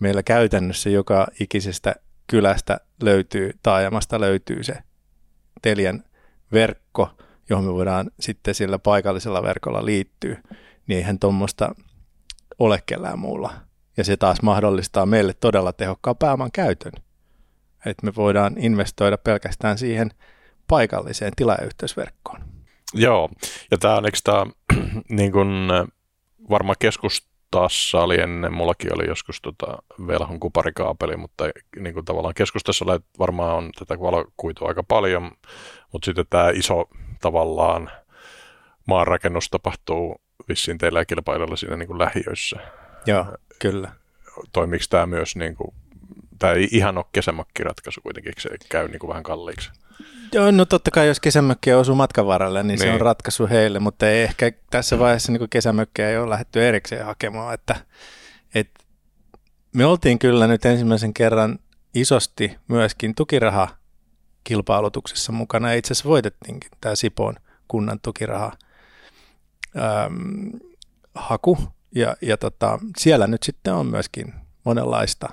[0.00, 1.94] meillä käytännössä joka ikisestä
[2.26, 4.78] kylästä löytyy, taajamasta löytyy se
[5.62, 6.04] Telian
[6.52, 7.10] verkko,
[7.50, 10.42] johon me voidaan sitten sillä paikallisella verkolla liittyä,
[10.86, 11.74] niin eihän tuommoista
[12.58, 13.54] ole kellään muulla.
[13.96, 16.92] Ja se taas mahdollistaa meille todella tehokkaan pääoman käytön.
[17.86, 20.10] Että me voidaan investoida pelkästään siihen
[20.68, 22.40] paikalliseen tilayhteysverkkoon.
[22.94, 23.28] Joo,
[23.70, 24.46] ja tämä on, eikö tämä
[25.08, 25.48] niin kuin,
[26.50, 26.76] varmaan
[27.50, 29.66] keskustassa oli ennen, mullakin oli joskus tota
[30.06, 31.44] velhon kuparikaapeli, mutta
[31.78, 32.84] niin kuin tavallaan keskustassa
[33.18, 35.30] varmaan on tätä valokuitua aika paljon,
[35.92, 36.88] mutta sitten tämä iso
[37.20, 37.90] tavallaan
[38.86, 42.56] maanrakennus tapahtuu vissiin teillä kilpailulla siinä niin kuin lähiöissä.
[43.06, 43.26] Joo,
[43.58, 43.92] kyllä.
[44.52, 45.74] Toimiiko tämä myös, niin kuin,
[46.38, 49.70] tämä ei ihan ole kesämokkiratkaisu kuitenkin, se käy niin kuin vähän kalliiksi?
[50.32, 53.00] Joo, no totta kai jos kesämökki osuu matkan varrelle, niin, niin, se on niin.
[53.00, 57.76] ratkaisu heille, mutta ei ehkä tässä vaiheessa niin kesämökkiä ei ole lähdetty erikseen hakemaan, että,
[58.54, 58.84] että
[59.72, 61.58] me oltiin kyllä nyt ensimmäisen kerran
[61.94, 63.68] isosti myöskin tukiraha
[64.44, 65.72] kilpailutuksessa mukana.
[65.72, 67.34] Itse asiassa voitettiinkin tämä Sipoon
[67.68, 68.52] kunnan tukiraha
[69.76, 70.50] äm,
[71.14, 71.58] haku.
[71.94, 75.28] Ja, ja tota, siellä nyt sitten on myöskin monenlaista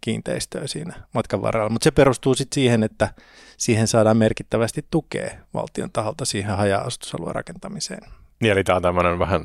[0.00, 3.08] kiinteistöä siinä matkan varrella, mutta se perustuu sitten siihen, että
[3.56, 8.00] siihen saadaan merkittävästi tukea valtion taholta siihen haja-asutusalueen rakentamiseen.
[8.40, 9.42] Niin, eli tämä on tämmöinen vähän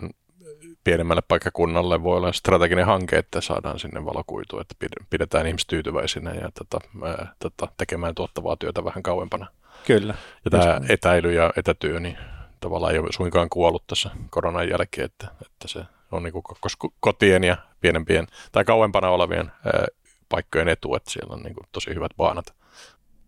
[0.83, 4.75] pienemmälle paikkakunnalle voi olla strateginen hanke, että saadaan sinne valokuitu, että
[5.09, 9.47] pidetään ihmiset tyytyväisinä ja tota, ää, tota, tekemään tuottavaa työtä vähän kauempana.
[9.87, 10.15] Kyllä.
[10.45, 12.17] Ja tämä etäily ja etätyö, niin
[12.59, 16.43] tavallaan ei ole suinkaan kuollut tässä koronan jälkeen, että, että se on niin kuin
[16.99, 19.87] kotien ja pienempien tai kauempana olevien ää,
[20.35, 22.53] paikkojen etu, että siellä on niin kuin tosi hyvät baanat.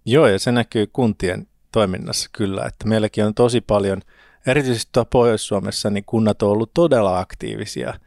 [0.06, 4.02] Joo, ja se näkyy kuntien toiminnassa kyllä, että meilläkin on tosi paljon,
[4.48, 8.00] erityisesti tuolla Pohjois-Suomessa, niin kunnat on ollut todella aktiivisia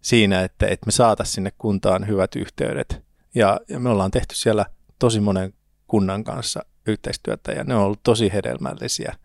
[0.00, 3.02] siinä, että, että me saataisiin sinne kuntaan hyvät yhteydet.
[3.34, 4.66] Ja, ja me ollaan tehty siellä
[4.98, 5.54] tosi monen
[5.86, 9.16] kunnan kanssa yhteistyötä, ja ne on ollut tosi hedelmällisiä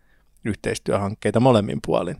[0.44, 2.16] yhteistyöhankkeita molemmin puolin.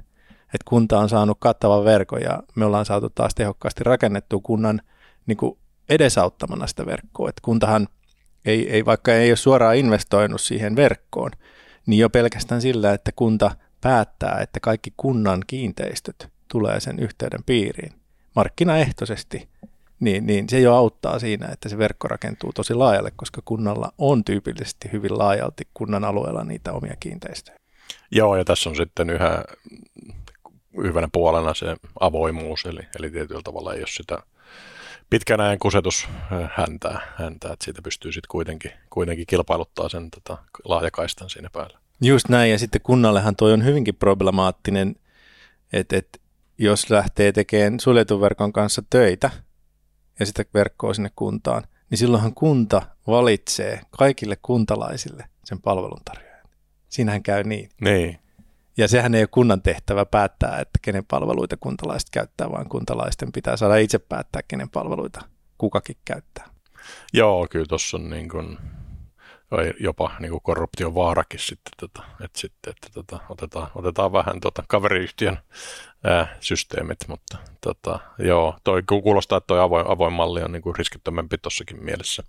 [0.55, 4.81] Et kunta on saanut kattavan verkon, ja me ollaan saatu taas tehokkaasti rakennettua kunnan
[5.27, 7.29] niin kuin edesauttamana sitä verkkoa.
[7.29, 7.89] Et kuntahan
[8.45, 11.31] ei, ei, vaikka ei ole suoraan investoinut siihen verkkoon,
[11.87, 17.93] niin jo pelkästään sillä, että kunta päättää, että kaikki kunnan kiinteistöt tulee sen yhteyden piiriin
[18.37, 19.49] markkinaehtoisesti,
[20.01, 24.25] niin, niin se jo auttaa siinä, että se verkko rakentuu tosi laajalle, koska kunnalla on
[24.25, 27.59] tyypillisesti hyvin laajalti kunnan alueella niitä omia kiinteistöjä.
[28.11, 29.45] Joo, ja tässä on sitten yhä
[30.77, 34.23] hyvänä puolena se avoimuus, eli, eli tietyllä tavalla ei ole sitä
[35.11, 36.09] pitkän ajan kusetus
[36.55, 41.79] häntää, häntää että siitä pystyy sitten kuitenkin, kuitenkin kilpailuttaa sen tota, laajakaistan siinä päällä.
[42.01, 44.97] Just näin, ja sitten kunnallehan toi on hyvinkin problemaattinen,
[45.73, 46.19] että, että
[46.59, 49.31] jos lähtee tekemään suljetun verkon kanssa töitä
[50.21, 56.49] ja sitä verkkoa sinne kuntaan, niin silloinhan kunta valitsee kaikille kuntalaisille sen palveluntarjoajan.
[56.89, 57.71] Siinähän käy niin.
[57.81, 58.19] Niin.
[58.77, 63.57] Ja sehän ei ole kunnan tehtävä päättää, että kenen palveluita kuntalaiset käyttää, vaan kuntalaisten pitää
[63.57, 65.21] saada itse päättää, kenen palveluita
[65.59, 66.51] kukakin käyttää.
[67.13, 68.59] Joo, kyllä tuossa on niin kuin,
[69.81, 74.63] jopa niin kuin korruption vaarakin sitten, tota, että, sitten, että tota, otetaan, otetaan vähän tota,
[74.69, 75.39] kaveriyhtiön
[76.05, 80.77] ää, systeemit, mutta tota, joo, toi kuulostaa, että tuo avoin, avoin malli on niin kuin
[80.77, 82.23] riskittömämpi tuossakin mielessä.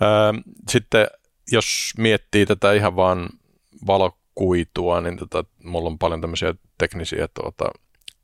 [0.00, 0.34] Ää,
[0.68, 1.06] sitten
[1.52, 3.28] jos miettii tätä ihan vaan
[3.86, 7.64] valo kuitua, niin tota, mulla on paljon tämmöisiä teknisiä tuota,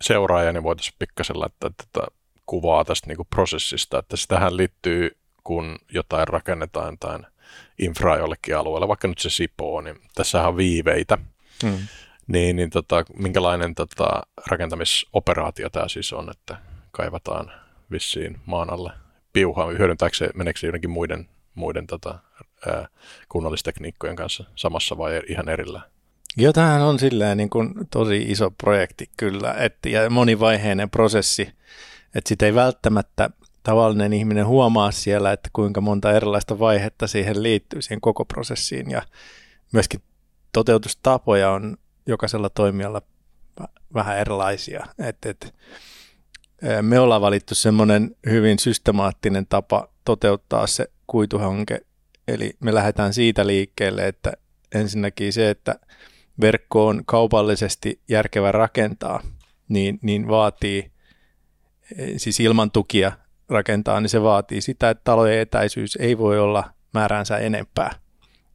[0.00, 2.06] seuraajia, niin voitaisiin pikkasen laittaa tätä
[2.46, 7.18] kuvaa tästä niin kuin prosessista, että sitähän liittyy, kun jotain rakennetaan tai
[7.78, 11.18] infraa jollekin alueelle, vaikka nyt se Sipoo, niin tässä on viiveitä.
[11.62, 11.78] Hmm.
[12.26, 16.56] Niin, niin tota, minkälainen tota, rakentamisoperaatio tämä siis on, että
[16.90, 17.52] kaivataan
[17.90, 18.92] vissiin maan alle
[19.32, 22.18] piuhaa, hyödyntääkö se, meneekö se jotenkin muiden, muiden tota,
[23.28, 25.90] kunnallistekniikkojen kanssa samassa vai ihan erillään?
[26.52, 31.42] Tämähän on silleen niin kuin tosi iso projekti kyllä, et, ja monivaiheinen prosessi,
[32.14, 33.30] että sitä ei välttämättä
[33.62, 39.02] tavallinen ihminen huomaa siellä, että kuinka monta erilaista vaihetta siihen liittyy siihen koko prosessiin, ja
[39.72, 40.02] myöskin
[40.52, 43.02] toteutustapoja on jokaisella toimijalla
[43.94, 44.86] vähän erilaisia.
[44.98, 45.54] Et, et,
[46.82, 51.80] me ollaan valittu semmoinen hyvin systemaattinen tapa toteuttaa se kuituhanke,
[52.28, 54.32] eli me lähdetään siitä liikkeelle, että
[54.74, 55.74] ensinnäkin se, että
[56.40, 59.22] verkko on kaupallisesti järkevä rakentaa,
[59.68, 60.90] niin, niin vaatii,
[62.16, 63.12] siis ilman tukia
[63.48, 67.90] rakentaa, niin se vaatii sitä, että talojen etäisyys ei voi olla määränsä enempää,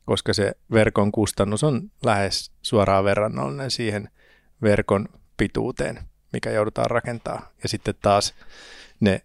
[0.05, 4.09] koska se verkon kustannus on lähes suoraan verrannollinen siihen
[4.61, 5.99] verkon pituuteen,
[6.33, 7.51] mikä joudutaan rakentaa.
[7.63, 8.33] Ja sitten taas
[8.99, 9.21] ne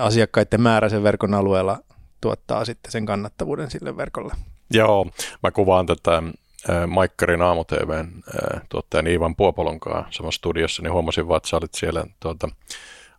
[0.00, 1.78] asiakkaiden määrä sen verkon alueella
[2.20, 4.34] tuottaa sitten sen kannattavuuden sille verkolle.
[4.70, 5.06] Joo,
[5.42, 6.22] mä kuvaan tätä
[6.86, 8.22] Maikkarin aamu-TVn
[8.68, 12.48] tuottajan Iivan Puopolon kanssa samassa studiossa, niin huomasin vaan, että sä olit siellä, tuota,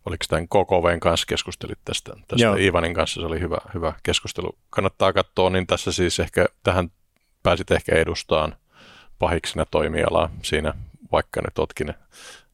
[0.06, 2.54] oliko tämän KKVn kanssa keskustelit tästä, tästä Joo.
[2.54, 4.58] Iivanin kanssa, se oli hyvä, hyvä keskustelu.
[4.70, 6.90] Kannattaa katsoa, niin tässä siis ehkä tähän
[7.42, 8.56] pääsit ehkä edustamaan
[9.18, 10.74] pahiksena toimialaa siinä,
[11.12, 11.94] vaikka nyt otkin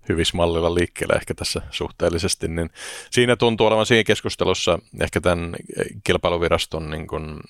[0.09, 2.71] hyvismallilla liikkeelle ehkä tässä suhteellisesti, niin
[3.11, 5.57] siinä tuntuu olevan siinä keskustelussa ehkä tämän
[6.05, 7.41] kilpailuviraston niin kuin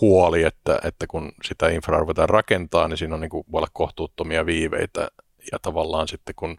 [0.00, 3.68] huoli, että, että kun sitä infraa ruvetaan rakentaa, niin siinä on niin kuin, voi olla
[3.72, 5.08] kohtuuttomia viiveitä
[5.52, 6.58] ja tavallaan sitten kun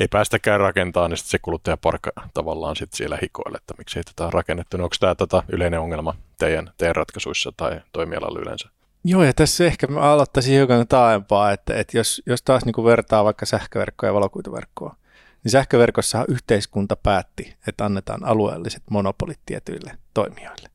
[0.00, 4.30] ei päästäkään rakentaa, niin sitten se kuluttajaparkka tavallaan sitten siellä hikoille, että miksi ei tätä
[4.30, 4.76] rakennettu.
[4.76, 8.75] Niin onko tämä tota yleinen ongelma teidän, teidän ratkaisuissa tai toimialalla yleensä?
[9.08, 12.84] Joo, ja tässä ehkä mä aloittaisin hiukan taaempaa, että, että jos, jos taas niin kuin
[12.84, 14.96] vertaa vaikka sähköverkkoa ja valokuituverkkoa,
[15.44, 20.70] niin sähköverkossa yhteiskunta päätti, että annetaan alueelliset monopolit tietyille toimijoille.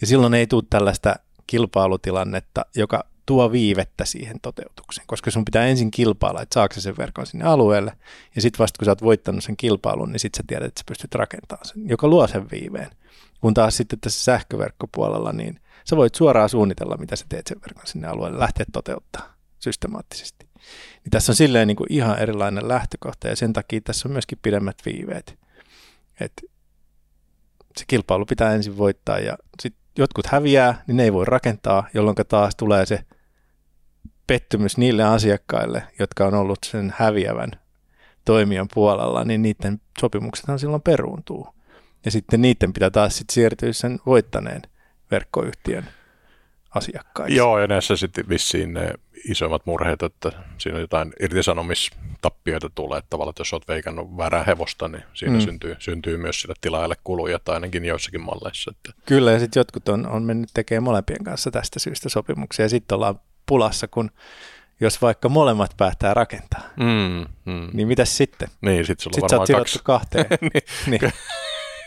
[0.00, 1.14] Ja silloin ei tule tällaista
[1.46, 7.26] kilpailutilannetta, joka tuo viivettä siihen toteutukseen, koska sun pitää ensin kilpailla, että saako sen verkon
[7.26, 7.92] sinne alueelle,
[8.34, 10.84] ja sitten vasta kun sä oot voittanut sen kilpailun, niin sitten sä tiedät, että sä
[10.88, 12.90] pystyt rakentamaan sen, joka luo sen viiveen.
[13.40, 17.86] Kun taas sitten tässä sähköverkkopuolella, niin sä voit suoraan suunnitella, mitä sä teet sen verkon
[17.86, 20.46] sinne alueelle, lähteä toteuttaa systemaattisesti.
[21.04, 24.38] Niin tässä on silleen niin kuin ihan erilainen lähtökohta, ja sen takia tässä on myöskin
[24.42, 25.38] pidemmät viiveet.
[26.20, 26.32] Et
[27.76, 32.16] se kilpailu pitää ensin voittaa, ja sitten jotkut häviää, niin ne ei voi rakentaa, jolloin
[32.28, 33.04] taas tulee se
[34.26, 37.50] pettymys niille asiakkaille, jotka on ollut sen häviävän
[38.24, 41.48] toimijan puolella, niin niiden sopimuksethan silloin peruuntuu.
[42.04, 44.62] Ja sitten niiden pitää taas sitten siirtyä sen voittaneen
[45.12, 45.88] verkkoyhtiön
[46.74, 47.36] asiakkaiksi.
[47.36, 48.92] Joo, ja näissä sitten vissiin ne
[49.28, 54.88] isommat murheet, että siinä jotain irtisanomistappioita tulee, että tavallaan, että jos olet veikannut väärää hevosta,
[54.88, 55.40] niin siinä mm.
[55.40, 58.72] syntyy, syntyy myös sille tilaajalle kuluja, tai ainakin joissakin malleissa.
[58.76, 59.02] Että.
[59.06, 62.96] Kyllä, ja sitten jotkut on, on mennyt tekemään molempien kanssa tästä syystä sopimuksia, ja sitten
[62.96, 64.10] ollaan pulassa, kun
[64.80, 67.68] jos vaikka molemmat päättää rakentaa, mm, mm.
[67.72, 68.48] niin mitäs sitten?
[68.60, 69.80] Niin, sitten sulla sit varmaan sä kaksi.
[69.82, 70.26] kahteen.
[70.52, 71.00] niin.
[71.00, 71.12] niin.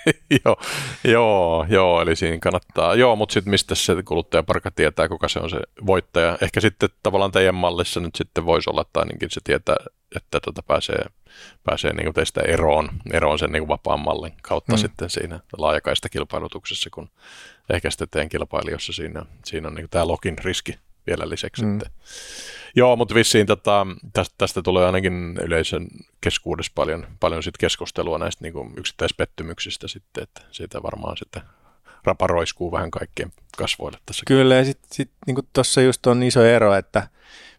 [0.46, 0.58] joo,
[1.04, 2.96] joo, joo, eli siinä kannattaa.
[2.96, 6.38] Joo, mutta sitten mistä se kuluttajaparka tietää, kuka se on se voittaja.
[6.42, 9.76] Ehkä sitten tavallaan teidän mallissa nyt sitten voisi olla, että ainakin se tietää,
[10.16, 11.06] että tota pääsee,
[11.64, 14.78] pääsee niin teistä eroon, eroon sen niin vapaan mallin kautta mm.
[14.78, 17.10] sitten siinä laajakaista kilpailutuksessa, kun
[17.70, 21.66] ehkä sitten teidän kilpailijoissa siinä, siinä on niin tämä login riski vielä lisäksi.
[21.66, 21.80] Mm.
[22.76, 25.88] Joo, mutta vissiin tota, tästä, tästä tulee ainakin yleisön
[26.22, 31.42] keskuudessa paljon, paljon sit keskustelua näistä niin kuin yksittäispettymyksistä sitten, että siitä varmaan sitten
[32.04, 34.24] raparoiskuu vähän kaikkien kasvoille tässä.
[34.28, 37.08] Kyllä, ja sitten sit, niin tuossa just on iso ero, että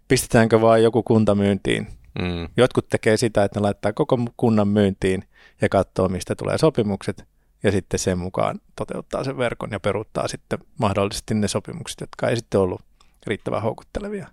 [0.09, 1.87] pistetäänkö vaan joku kunta myyntiin.
[2.19, 2.49] Mm.
[2.57, 5.25] Jotkut tekee sitä, että ne laittaa koko kunnan myyntiin
[5.61, 7.25] ja katsoo, mistä tulee sopimukset,
[7.63, 12.37] ja sitten sen mukaan toteuttaa sen verkon ja peruuttaa sitten mahdollisesti ne sopimukset, jotka ei
[12.37, 12.81] sitten ollut
[13.27, 14.29] riittävän houkuttelevia.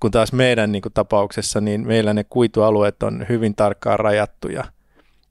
[0.00, 4.64] Kun taas meidän niin kuin, tapauksessa, niin meillä ne kuitualueet on hyvin tarkkaan rajattuja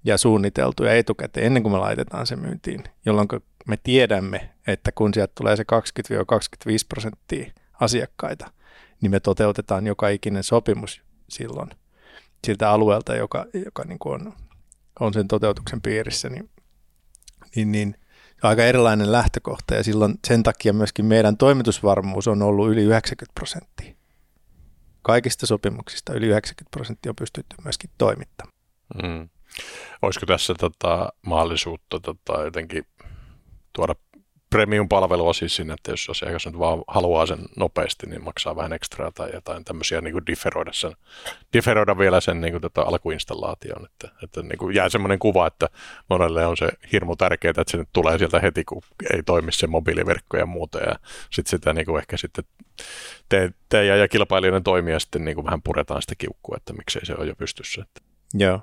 [0.04, 3.28] ja suunniteltuja etukäteen ennen kuin me laitetaan se myyntiin, jolloin
[3.68, 5.64] me tiedämme, että kun sieltä tulee se
[6.70, 8.52] 20-25 prosenttia asiakkaita,
[9.02, 11.70] niin me toteutetaan joka ikinen sopimus silloin
[12.48, 14.34] siltä alueelta, joka, joka niin kuin on,
[15.00, 16.50] on sen toteutuksen piirissä, niin,
[17.56, 17.96] niin, niin
[18.44, 23.96] aika erilainen lähtökohta ja silloin sen takia myöskin meidän toimitusvarmuus on ollut yli 90 prosenttia.
[25.02, 28.58] Kaikista sopimuksista yli 90 prosenttia on pystytty myöskin toimittamaan.
[29.04, 29.30] Mm.
[30.02, 32.86] Olisiko tässä tota, mahdollisuutta tota, jotenkin
[33.74, 33.96] tuoda
[34.50, 39.12] premium-palvelua siis sinne, että jos asiakas nyt vaan haluaa sen nopeasti, niin maksaa vähän ekstraa
[39.12, 40.96] tai jotain tämmöisiä niin kuin differoida, sen,
[41.54, 43.86] differoida vielä sen niin kuin tota alkuinstallaation.
[43.86, 45.70] Että, että niin kuin jää semmoinen kuva, että
[46.10, 48.82] monelle on se hirmu tärkeää, että se nyt tulee sieltä heti, kun
[49.14, 50.80] ei toimi se mobiiliverkko ja muuta.
[50.80, 50.96] Ja
[51.32, 52.44] sitten sitä niin kuin ehkä sitten
[53.30, 57.16] te, te ja, kilpailijoiden toimia sitten niin kuin vähän puretaan sitä kiukkua, että miksei se
[57.16, 57.86] ole jo pystyssä.
[58.34, 58.62] Joo,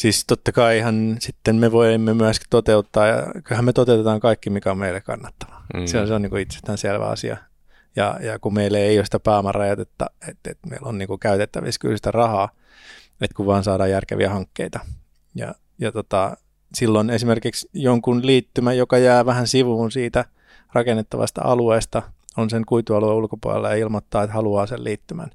[0.00, 4.70] Siis totta kai ihan sitten me voimme myöskin toteuttaa, ja kyllähän me toteutetaan kaikki, mikä
[4.70, 5.66] on meille kannattavaa.
[5.74, 5.86] Mm.
[5.86, 7.36] Se on, se on niin kuin itsestään selvä asia.
[7.96, 11.78] Ja, ja kun meille ei ole sitä pääomarajoitetta, että, että meillä on niin kuin käytettävissä
[11.78, 12.48] kyllä sitä rahaa,
[13.20, 14.80] että kun vaan saadaan järkeviä hankkeita.
[15.34, 16.36] Ja, ja tota,
[16.74, 20.24] silloin esimerkiksi jonkun liittymä, joka jää vähän sivuun siitä
[20.72, 22.02] rakennettavasta alueesta,
[22.36, 25.30] on sen kuitualueen ulkopuolella ja ilmoittaa, että haluaa sen liittymän,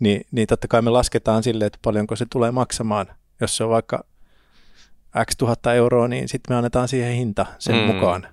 [0.00, 3.06] niin, niin totta kai me lasketaan sille, että paljonko se tulee maksamaan–
[3.40, 4.04] jos se on vaikka
[5.26, 7.94] x tuhatta euroa, niin sitten me annetaan siihen hinta sen mm.
[7.94, 8.26] mukaan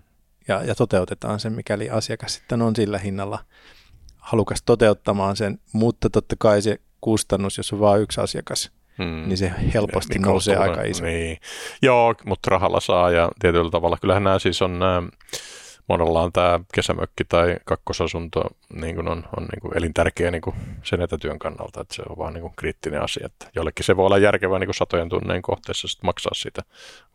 [0.47, 3.39] ja, ja toteutetaan sen, mikäli asiakas sitten on sillä hinnalla
[4.17, 9.27] halukas toteuttamaan sen, mutta totta kai se kustannus, jos on vain yksi asiakas, hmm.
[9.27, 11.05] niin se helposti niin, nousee aika iso.
[11.05, 11.37] Niin.
[11.81, 13.97] Joo, mutta rahalla saa ja tietyllä tavalla.
[14.01, 15.03] Kyllähän nämä siis on nämä
[15.91, 18.41] monella on tämä kesämökki tai kakkosasunto
[18.73, 22.17] niin kuin on, on niin kuin elintärkeä niin kuin sen etätyön kannalta, että se on
[22.17, 23.25] vaan niin kuin kriittinen asia.
[23.25, 26.61] Että jollekin se voi olla järkevää niin kuin satojen tunneen kohteessa sit maksaa siitä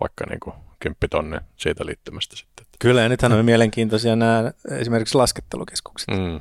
[0.01, 2.67] vaikka niin kuin kymppitonne siitä liittymästä sitten.
[2.79, 6.09] Kyllä, ja nythän on mielenkiintoisia nämä esimerkiksi laskettelukeskukset.
[6.09, 6.41] Mm.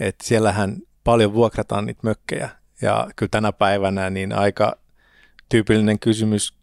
[0.00, 2.48] Että siellähän paljon vuokrataan niitä mökkejä,
[2.82, 4.76] ja kyllä tänä päivänä niin aika
[5.48, 6.54] tyypillinen kysymys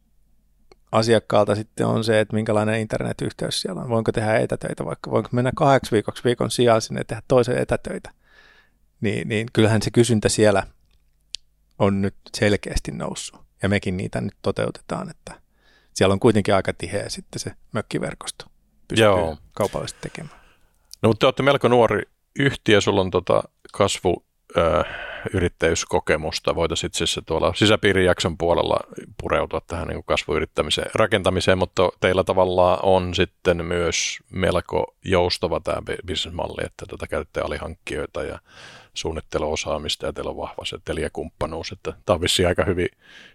[0.91, 3.89] asiakkaalta sitten on se, että minkälainen internetyhteys siellä on.
[3.89, 8.11] Voinko tehdä etätöitä, vaikka voinko mennä kahdeksi viikoksi viikon sijaan sinne tehdä toisen etätöitä.
[9.01, 10.63] Niin, niin kyllähän se kysyntä siellä
[11.79, 13.41] on nyt selkeästi noussut.
[13.63, 15.41] Ja mekin niitä nyt toteutetaan, että
[15.93, 18.45] siellä on kuitenkin aika tiheä sitten se mökkiverkosto.
[18.87, 19.37] Pystyy Joo.
[19.51, 20.39] kaupallisesti tekemään.
[21.01, 22.03] No mutta te olette melko nuori
[22.39, 24.25] yhtiö, sulla on tota kasvu
[25.33, 26.55] yrittäjyyskokemusta.
[26.55, 28.79] Voitaisiin itse asiassa tuolla sisäpiirijakson puolella
[29.21, 36.65] pureutua tähän niin kasvuyrittämiseen rakentamiseen, mutta teillä tavallaan on sitten myös melko joustava tämä bisnesmalli,
[36.65, 38.39] että tätä käytätte alihankkijoita ja
[38.93, 42.89] suunnitteluosaamista ja teillä on vahva se teliäkumppanuus, että tämä on vissiin aika hyvin,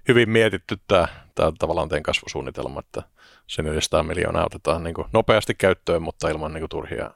[0.09, 3.03] hyvin mietitty tämä, tämä tavallaan teidän kasvusuunnitelma, että
[3.47, 7.11] se 400 miljoonaa otetaan niin nopeasti käyttöön, mutta ilman niin turhia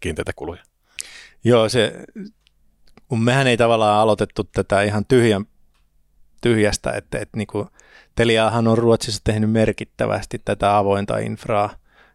[0.00, 0.62] kiinteitä kuluja.
[1.44, 1.92] Joo, se,
[3.08, 5.44] kun mehän ei tavallaan aloitettu tätä ihan tyhjän,
[6.40, 7.68] tyhjästä, että, että niin kuin
[8.14, 11.70] Teliahan on Ruotsissa tehnyt merkittävästi tätä avointa infraa,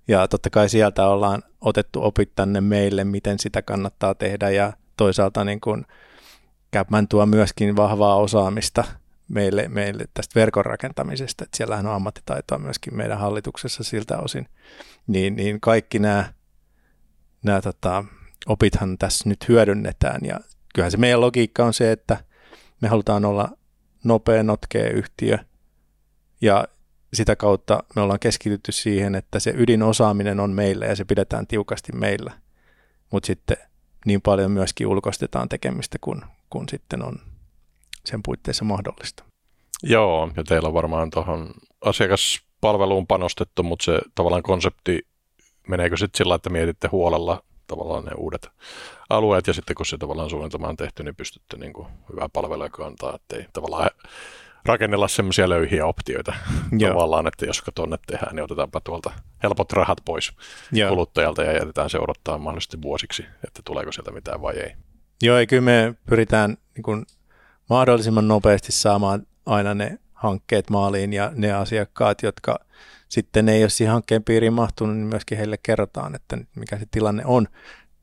[0.07, 5.43] ja totta kai sieltä ollaan otettu opit tänne meille, miten sitä kannattaa tehdä, ja toisaalta
[5.43, 5.85] niin kuin
[6.75, 8.83] Capman tuo myöskin vahvaa osaamista
[9.27, 14.47] meille, meille tästä verkon rakentamisesta, että siellähän on ammattitaitoa myöskin meidän hallituksessa siltä osin,
[15.07, 16.33] niin, niin kaikki nämä,
[17.43, 18.05] nämä tota,
[18.45, 20.39] opithan tässä nyt hyödynnetään ja
[20.73, 22.23] kyllähän se meidän logiikka on se, että
[22.81, 23.49] me halutaan olla
[24.03, 25.37] nopea, notkea yhtiö
[26.41, 26.67] ja
[27.13, 31.91] sitä kautta me ollaan keskitytty siihen, että se ydinosaaminen on meillä ja se pidetään tiukasti
[31.91, 32.31] meillä,
[33.11, 33.57] mutta sitten
[34.05, 37.15] niin paljon myöskin ulkoistetaan tekemistä, kun, kun sitten on
[38.05, 39.23] sen puitteissa mahdollista.
[39.83, 41.53] Joo, ja teillä on varmaan tuohon
[41.85, 45.07] asiakaspalveluun panostettu, mutta se tavallaan konsepti,
[45.67, 48.49] meneekö sitten sillä, että mietitte huolella tavallaan ne uudet
[49.09, 52.69] alueet, ja sitten kun se tavallaan suunnitelma on tehty, niin pystytte niin kuin hyvää palvelua
[52.85, 53.89] antaa, ettei tavallaan
[54.65, 56.33] rakennella semmoisia löyhiä optioita
[56.79, 56.89] Joo.
[56.89, 59.11] tavallaan, että jos tuonne tehdään, niin otetaanpa tuolta
[59.43, 60.31] helpot rahat pois
[60.71, 60.89] Joo.
[60.89, 64.73] kuluttajalta ja jätetään se odottaa mahdollisesti vuosiksi, että tuleeko sieltä mitään vai ei.
[65.21, 67.05] Joo, ja kyllä me pyritään niin kuin
[67.69, 72.59] mahdollisimman nopeasti saamaan aina ne hankkeet maaliin ja ne asiakkaat, jotka
[73.11, 77.25] sitten ei ole siihen hankkeen piiriin mahtunut, niin myöskin heille kerrotaan, että mikä se tilanne
[77.25, 77.47] on.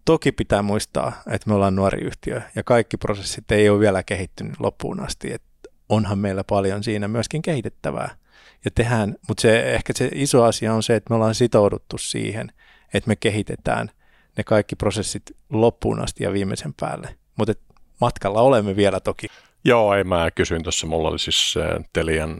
[0.04, 4.60] Toki pitää muistaa, että me ollaan nuori yhtiö ja kaikki prosessit ei ole vielä kehittynyt
[4.60, 5.48] loppuun asti, että
[5.88, 8.16] onhan meillä paljon siinä myöskin kehitettävää
[8.64, 12.52] ja tehdään, mutta se, ehkä se iso asia on se, että me ollaan sitouduttu siihen,
[12.94, 13.90] että me kehitetään
[14.36, 17.54] ne kaikki prosessit loppuun asti ja viimeisen päälle, mutta
[18.00, 19.26] matkalla olemme vielä toki.
[19.64, 21.54] Joo, ei mä kysyin tuossa, mulla oli siis
[21.92, 22.36] Telian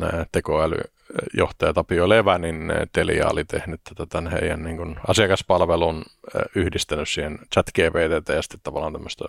[1.09, 6.05] tekoälyjohtaja Tapio Levä, niin Telia oli tehnyt tätä tämän heidän niin kuin asiakaspalvelun
[6.55, 9.25] yhdistänyt siihen chat GPT ja sitten tavallaan tämmöistä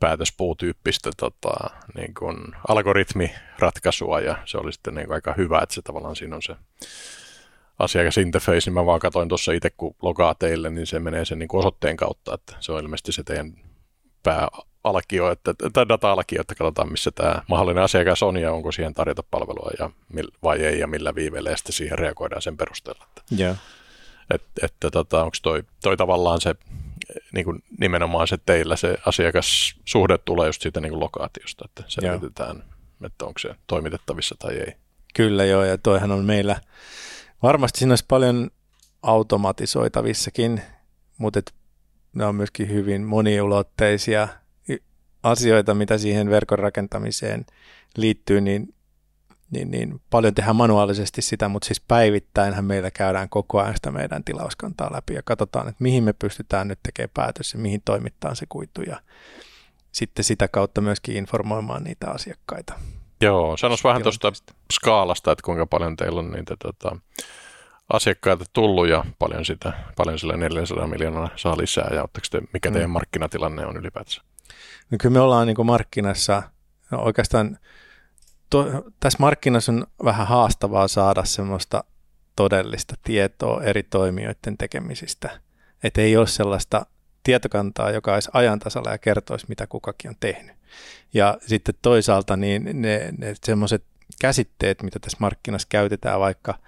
[0.00, 2.36] päätöspuutyyppistä tota, niin kuin
[2.68, 4.20] algoritmiratkaisua.
[4.20, 6.56] Ja se oli sitten niin kuin aika hyvä, että se tavallaan siinä on se
[7.78, 11.48] asiakasinterface, niin mä vaan katsoin tuossa itse, kun logaa teille, niin se menee sen niin
[11.48, 13.52] kuin osoitteen kautta, että se on ilmeisesti se teidän
[14.22, 14.48] pää
[14.84, 19.22] alkio, että, tai data-alkio, että katsotaan missä tämä mahdollinen asiakas on ja onko siihen tarjota
[19.30, 19.90] palvelua ja,
[20.42, 23.06] vai ei ja millä viiveellä ja sitten siihen reagoidaan sen perusteella.
[23.08, 23.56] Että, yeah.
[24.30, 26.54] et, että tota, onko toi, toi tavallaan se
[27.32, 32.56] niin kuin nimenomaan se teillä se asiakassuhde tulee just siitä niin kuin lokaatiosta, että selvitetään,
[32.56, 32.66] yeah.
[33.06, 34.74] että onko se toimitettavissa tai ei.
[35.14, 36.60] Kyllä joo, ja toihan on meillä,
[37.42, 38.50] varmasti siinä olisi paljon
[39.02, 40.62] automatisoitavissakin,
[41.18, 41.40] mutta
[42.14, 44.28] ne on myöskin hyvin moniulotteisia
[45.22, 47.46] asioita, mitä siihen verkon rakentamiseen
[47.96, 48.74] liittyy, niin,
[49.50, 54.24] niin, niin paljon tehdään manuaalisesti sitä, mutta siis päivittäinhän meillä käydään koko ajan sitä meidän
[54.24, 58.46] tilauskantaa läpi ja katsotaan, että mihin me pystytään nyt tekemään päätös ja mihin toimittaa se
[58.48, 59.00] kuitu ja
[59.92, 62.74] sitten sitä kautta myöskin informoimaan niitä asiakkaita.
[63.20, 64.32] Joo, sanois vähän tuosta
[64.72, 66.96] skaalasta, että kuinka paljon teillä on niitä tota,
[67.92, 72.90] asiakkaita tullut ja paljon, sitä, paljon sillä 400 miljoonaa saa lisää ja te, mikä teidän
[72.90, 72.92] mm.
[72.92, 74.22] markkinatilanne on ylipäätänsä?
[74.90, 76.42] No kyllä me ollaan niin kuin markkinassa,
[76.90, 77.58] no oikeastaan
[78.50, 78.66] to,
[79.00, 81.84] tässä markkinassa on vähän haastavaa saada semmoista
[82.36, 85.40] todellista tietoa eri toimijoiden tekemisistä.
[85.82, 86.86] Että ei ole sellaista
[87.22, 90.56] tietokantaa, joka olisi ajantasalla ja kertoisi, mitä kukakin on tehnyt.
[91.14, 93.84] Ja sitten toisaalta niin ne, ne semmoiset
[94.20, 96.58] käsitteet, mitä tässä markkinassa käytetään, vaikka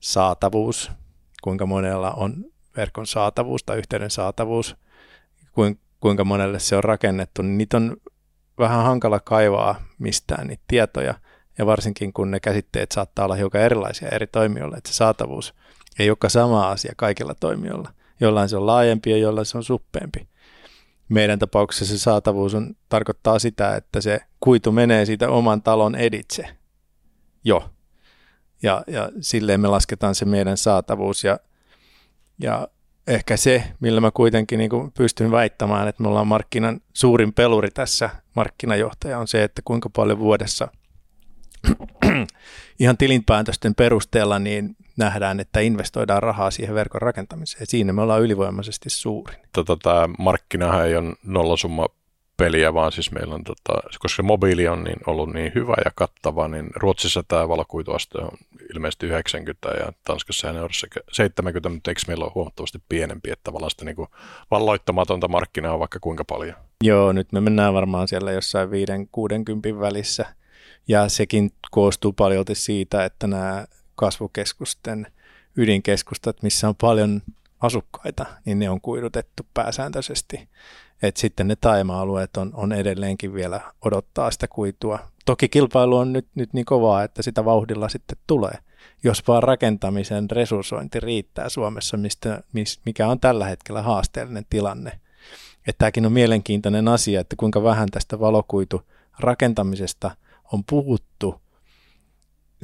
[0.00, 0.90] saatavuus,
[1.42, 2.44] kuinka monella on
[2.76, 4.76] verkon saatavuus tai yhteyden saatavuus,
[6.04, 7.96] kuinka monelle se on rakennettu, niin niitä on
[8.58, 11.14] vähän hankala kaivaa mistään niitä tietoja,
[11.58, 15.54] ja varsinkin kun ne käsitteet saattaa olla hiukan erilaisia eri toimijoilla, että se saatavuus
[15.98, 17.90] ei olekaan sama asia kaikilla toimijoilla.
[18.20, 20.28] Jollain se on laajempi ja jollain se on suppeempi.
[21.08, 26.48] Meidän tapauksessa se saatavuus on, tarkoittaa sitä, että se kuitu menee siitä oman talon editse.
[27.44, 27.70] Jo.
[28.62, 31.38] Ja, ja silleen me lasketaan se meidän saatavuus ja,
[32.38, 32.68] ja
[33.06, 37.70] ehkä se, millä mä kuitenkin niin kuin pystyn väittämään, että me ollaan markkinan suurin peluri
[37.70, 40.68] tässä markkinajohtaja on se, että kuinka paljon vuodessa
[42.80, 47.66] ihan tilinpäätösten perusteella niin nähdään, että investoidaan rahaa siihen verkon rakentamiseen.
[47.66, 49.36] Siinä me ollaan ylivoimaisesti suurin.
[49.52, 51.86] Tota, tämä markkinahan ei ole nollasumma
[52.36, 55.90] peliä, vaan siis meillä on, tota, koska se mobiili on niin, ollut niin hyvä ja
[55.94, 58.38] kattava, niin Ruotsissa tämä valokuituaste on
[58.74, 63.70] ilmeisesti 90 ja Tanskassa ja Euroopassa 70, mutta eikö meillä ole huomattavasti pienempi, että tavallaan
[63.70, 64.08] sitä niin kuin
[64.50, 66.56] valloittamatonta markkinaa on vaikka kuinka paljon?
[66.84, 70.26] Joo, nyt me mennään varmaan siellä jossain 5-60 välissä,
[70.88, 75.06] ja sekin koostuu paljon siitä, että nämä kasvukeskusten
[75.56, 77.22] ydinkeskustat, missä on paljon
[77.64, 80.48] asukkaita, niin ne on kuidutettu pääsääntöisesti.
[81.02, 84.98] Et sitten ne taima-alueet on, on edelleenkin vielä odottaa sitä kuitua.
[85.24, 88.58] Toki kilpailu on nyt, nyt niin kovaa, että sitä vauhdilla sitten tulee.
[89.04, 92.42] Jos vaan rakentamisen resurssointi riittää Suomessa, mistä,
[92.84, 94.90] mikä on tällä hetkellä haasteellinen tilanne.
[95.68, 98.82] Että tämäkin on mielenkiintoinen asia, että kuinka vähän tästä valokuitu
[99.18, 100.10] rakentamisesta
[100.52, 101.40] on puhuttu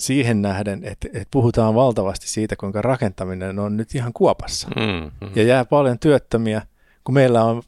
[0.01, 4.69] siihen nähden, että, että puhutaan valtavasti siitä, kuinka rakentaminen on nyt ihan kuopassa.
[4.77, 5.33] Mm, mm.
[5.35, 6.63] Ja jää paljon työttömiä,
[7.05, 7.63] kun meillä on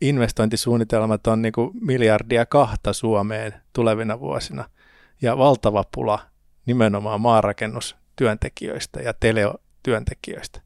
[0.00, 4.68] investointisuunnitelmat on niin kuin miljardia kahta Suomeen tulevina vuosina
[5.22, 6.18] ja valtava pula
[6.66, 10.60] nimenomaan maanrakennustyöntekijöistä ja teleotyöntekijöistä.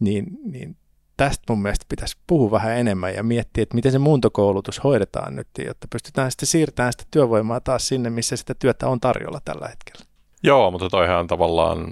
[0.00, 0.76] Niin, niin
[1.16, 5.48] tästä mun mielestä pitäisi puhua vähän enemmän ja miettiä, että miten se muuntokoulutus hoidetaan nyt,
[5.64, 10.05] jotta pystytään sitten siirtämään sitä työvoimaa taas sinne, missä sitä työtä on tarjolla tällä hetkellä.
[10.46, 11.88] Joo, mutta toihan tavallaan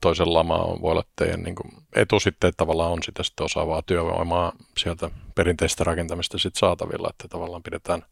[0.00, 3.82] toisella maa voi olla teidän niin kuin etu sitten, että tavallaan on sitä sitten osaavaa
[3.82, 8.02] työvoimaa sieltä perinteistä rakentamista sitten saatavilla, että tavallaan pidetään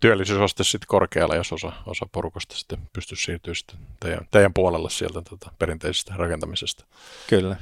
[0.00, 5.22] työllisyysaste sitten korkealla, jos osa, osa porukasta sitten pystyy siirtyä sitten teidän, teidän puolelle sieltä
[5.22, 6.84] tota, perinteisestä rakentamisesta.
[7.28, 7.56] Kyllä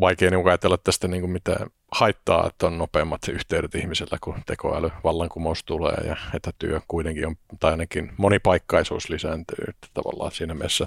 [0.00, 1.56] vaikea niin ajatella tästä niin kuin mitä
[1.92, 7.70] haittaa, että on nopeammat yhteydet ihmisellä, kun tekoäly vallankumous tulee ja etätyö kuitenkin on, tai
[7.70, 9.64] ainakin monipaikkaisuus lisääntyy.
[9.68, 10.86] Että tavallaan siinä mielessä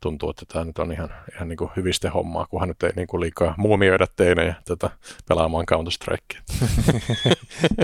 [0.00, 3.06] tuntuu, että tämä nyt on ihan, ihan niin kuin hyvistä hommaa, kunhan nyt ei niin
[3.06, 4.90] kuin liikaa muumioida teinejä tätä
[5.28, 6.42] pelaamaan Counter-Strikea.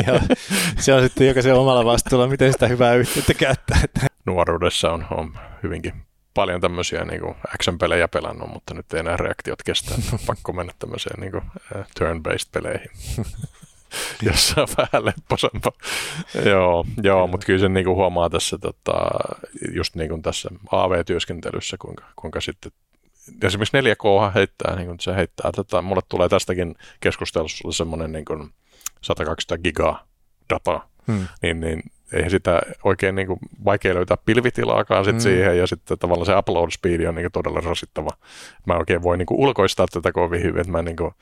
[0.81, 3.81] se on sitten jokaisen omalla vastuulla, miten sitä hyvää yhteyttä käyttää.
[4.27, 5.33] Nuoruudessa on, on
[5.63, 6.10] hyvinkin
[6.41, 9.95] paljon tämmöisiä niin kuin action-pelejä pelannut, mutta nyt ei enää reaktiot kestä.
[10.13, 12.91] On pakko mennä tämmöiseen niin kuin, uh, turn-based peleihin,
[14.29, 15.73] jossa on vähän lepposempaa.
[16.45, 18.93] joo, joo mutta kyllä sen niin kuin huomaa tässä, tota,
[19.75, 22.73] just niin kuin tässä AV-työskentelyssä, kuinka, kuinka sitten
[23.43, 28.51] esimerkiksi 4K heittää, niin kuin se heittää, tota, mulle tulee tästäkin keskustelussa semmoinen niin kuin
[29.01, 30.05] 120 giga
[30.51, 31.29] data, hmm.
[31.43, 31.83] niin, niin
[32.13, 35.21] eihän sitä oikein niin kuin, vaikea löytää pilvitilaakaan sit mm.
[35.21, 38.11] siihen, ja sitten tavallaan se upload speed on niin kuin, todella rasittava.
[38.67, 41.15] Mä oikein voi niin kuin, ulkoistaa tätä kovin hyvin, että mä niin kuin,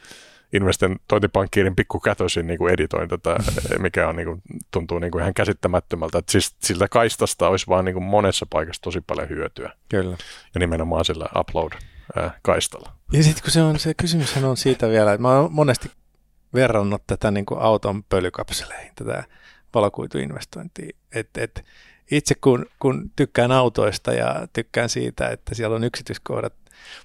[0.53, 3.37] investointipankkiirin pikkukätösin niin kuin editoin tätä,
[3.79, 6.19] mikä on, niin kuin, tuntuu niin kuin ihan käsittämättömältä.
[6.19, 9.73] Että siis siltä kaistasta olisi vaan niin kuin monessa paikassa tosi paljon hyötyä.
[9.89, 10.17] Kyllä.
[10.55, 12.93] Ja nimenomaan sillä upload-kaistalla.
[13.13, 15.91] Ja sitten kun se on, se kysymyshän on siitä vielä, että mä oon monesti
[16.55, 19.25] verrannut tätä niin kuin auton pölykapseleihin, tätä
[19.75, 20.97] valokuituinvestointiin.
[21.15, 21.65] Et, et
[22.11, 26.55] itse kun, kun tykkään autoista ja tykkään siitä, että siellä on yksityiskohdat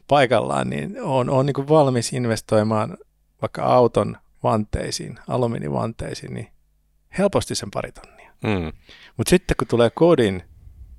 [0.08, 2.98] paikallaan, niin on, on niin valmis investoimaan
[3.42, 6.48] vaikka auton vanteisiin, alumiinivanteisiin, niin
[7.18, 8.32] helposti sen pari tonnia.
[8.44, 8.72] Mm.
[9.18, 10.44] Mutta sitten kun tulee kodin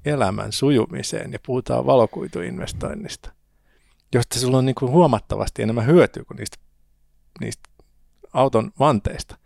[0.04, 3.32] elämän sujumiseen ja puhutaan valokuituinvestoinnista,
[4.14, 6.56] josta sulla on niin kuin huomattavasti enemmän hyötyä kuin niistä,
[7.40, 7.70] niistä
[8.32, 9.36] auton vanteista,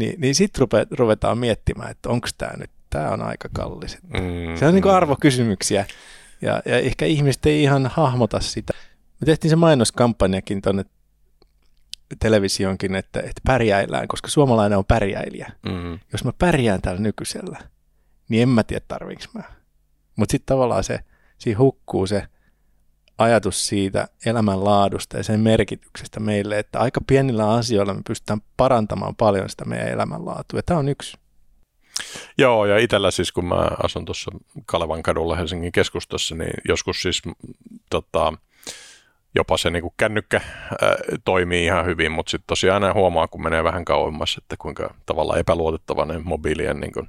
[0.00, 3.98] niin, niin sitten ruvetaan miettimään, että onko tämä nyt, tämä on aika kallis.
[4.02, 5.86] Mm, se on niin kuin arvokysymyksiä
[6.42, 8.72] ja, ja ehkä ihmiset ei ihan hahmota sitä.
[9.20, 10.84] Me tehtiin se mainoskampanjakin tuonne
[12.18, 15.52] televisionkin, että, että pärjäillään, koska suomalainen on pärjäilijä.
[15.66, 15.98] Mm.
[16.12, 17.58] Jos mä pärjään täällä nykyisellä,
[18.28, 19.42] niin en mä tiedä tarviinko mä.
[20.16, 20.98] Mutta sitten tavallaan se,
[21.38, 22.26] siinä hukkuu se
[23.20, 29.48] ajatus siitä elämänlaadusta ja sen merkityksestä meille, että aika pienillä asioilla me pystytään parantamaan paljon
[29.48, 30.58] sitä meidän elämänlaatua.
[30.58, 31.16] Ja tämä on yksi.
[32.38, 34.30] Joo, ja itsellä siis kun mä asun tuossa
[34.66, 37.22] Kalevan kadulla Helsingin keskustassa, niin joskus siis
[37.90, 38.32] tota,
[39.34, 40.40] jopa se niin kännykkä
[40.82, 44.94] ää, toimii ihan hyvin, mutta sitten tosiaan aina huomaa, kun menee vähän kauemmas, että kuinka
[45.06, 47.08] tavallaan epäluotettava ne mobiilien niin kuin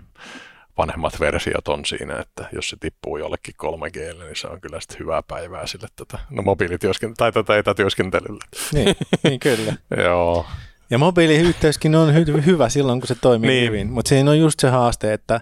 [0.77, 4.99] vanhemmat versiot on siinä, että jos se tippuu jollekin 3G, niin se on kyllä sitten
[4.99, 8.45] hyvää päivää sille tätä, no mobiilityöskentelylle tai tätä etätyöskentelylle.
[8.73, 9.73] Niin, niin kyllä.
[10.03, 10.45] Joo.
[10.89, 13.67] Ja mobiiliyhteyskin on hy- hyvä silloin, kun se toimii niin.
[13.67, 15.41] hyvin, mutta siinä on just se haaste, että,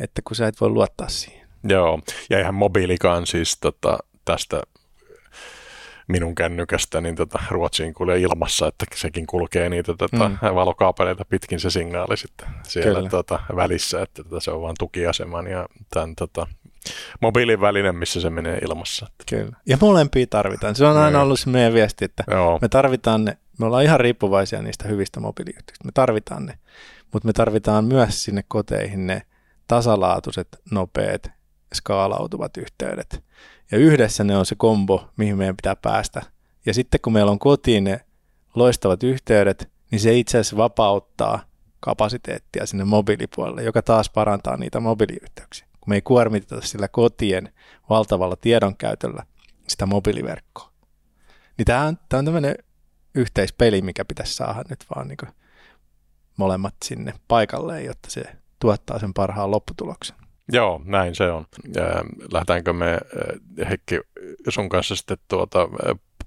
[0.00, 1.48] että kun sä et voi luottaa siihen.
[1.64, 2.00] Joo,
[2.30, 4.62] ja eihän mobiilikaan siis tota, tästä
[6.08, 10.38] minun kännykästä niin tota, Ruotsiin kulkee ilmassa, että sekin kulkee niitä tota, mm.
[10.54, 15.66] valokaapeleita pitkin se signaali sitten siellä tota, välissä, että tota, se on vain tukiaseman ja
[15.90, 16.46] tämän tota,
[17.20, 19.06] mobiilin välinen, missä se menee ilmassa.
[19.30, 19.56] Kyllä.
[19.66, 20.74] Ja molempia tarvitaan.
[20.74, 21.24] Se on aina niin.
[21.24, 22.58] ollut se meidän viesti, että Joo.
[22.62, 25.84] me tarvitaan ne, me ollaan ihan riippuvaisia niistä hyvistä mobiiliyhteyksistä.
[25.84, 26.58] Me tarvitaan ne,
[27.12, 29.22] mutta me tarvitaan myös sinne koteihin ne
[29.66, 31.30] tasalaatuiset, nopeat,
[31.74, 33.24] skaalautuvat yhteydet.
[33.74, 36.22] Ja yhdessä ne on se kombo, mihin meidän pitää päästä.
[36.66, 38.00] Ja sitten kun meillä on kotiin ne
[38.54, 41.44] loistavat yhteydet, niin se itse asiassa vapauttaa
[41.80, 45.66] kapasiteettia sinne mobiilipuolelle, joka taas parantaa niitä mobiiliyhteyksiä.
[45.80, 47.52] Kun me ei kuormiteta sillä kotien
[47.90, 49.22] valtavalla tiedonkäytöllä
[49.68, 50.72] sitä mobiiliverkkoa.
[51.58, 52.54] Niin tämä on, on tämmöinen
[53.14, 55.34] yhteispeli, mikä pitäisi saada nyt vaan niin
[56.36, 58.22] molemmat sinne paikalleen, jotta se
[58.58, 60.16] tuottaa sen parhaan lopputuloksen.
[60.52, 61.44] Joo, näin se on.
[62.32, 62.98] Lähdetäänkö me,
[63.68, 64.00] Heikki,
[64.48, 65.68] sun kanssa sitten tuota,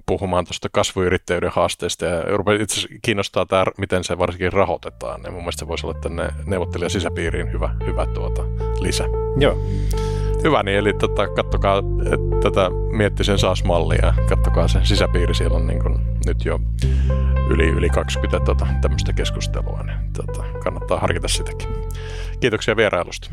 [0.05, 2.23] puhumaan tuosta kasvuyrittäjyyden haasteista ja
[2.61, 5.21] itse kiinnostaa tämä, miten se varsinkin rahoitetaan.
[5.23, 8.43] Ja mun mielestä se voisi olla tänne neuvottelijan sisäpiiriin hyvä, hyvä tuota,
[8.79, 9.03] lisä.
[9.39, 9.57] Joo.
[10.43, 11.83] Hyvä, niin eli tota, kattokaa
[12.43, 15.95] tätä Miettisen SaaS-mallia, kattokaa se sisäpiiri, siellä on niin kuin
[16.25, 16.59] nyt jo
[17.49, 21.69] yli, yli 20 tota, tämmöistä keskustelua, niin tota, kannattaa harkita sitäkin.
[22.39, 23.31] Kiitoksia vierailusta.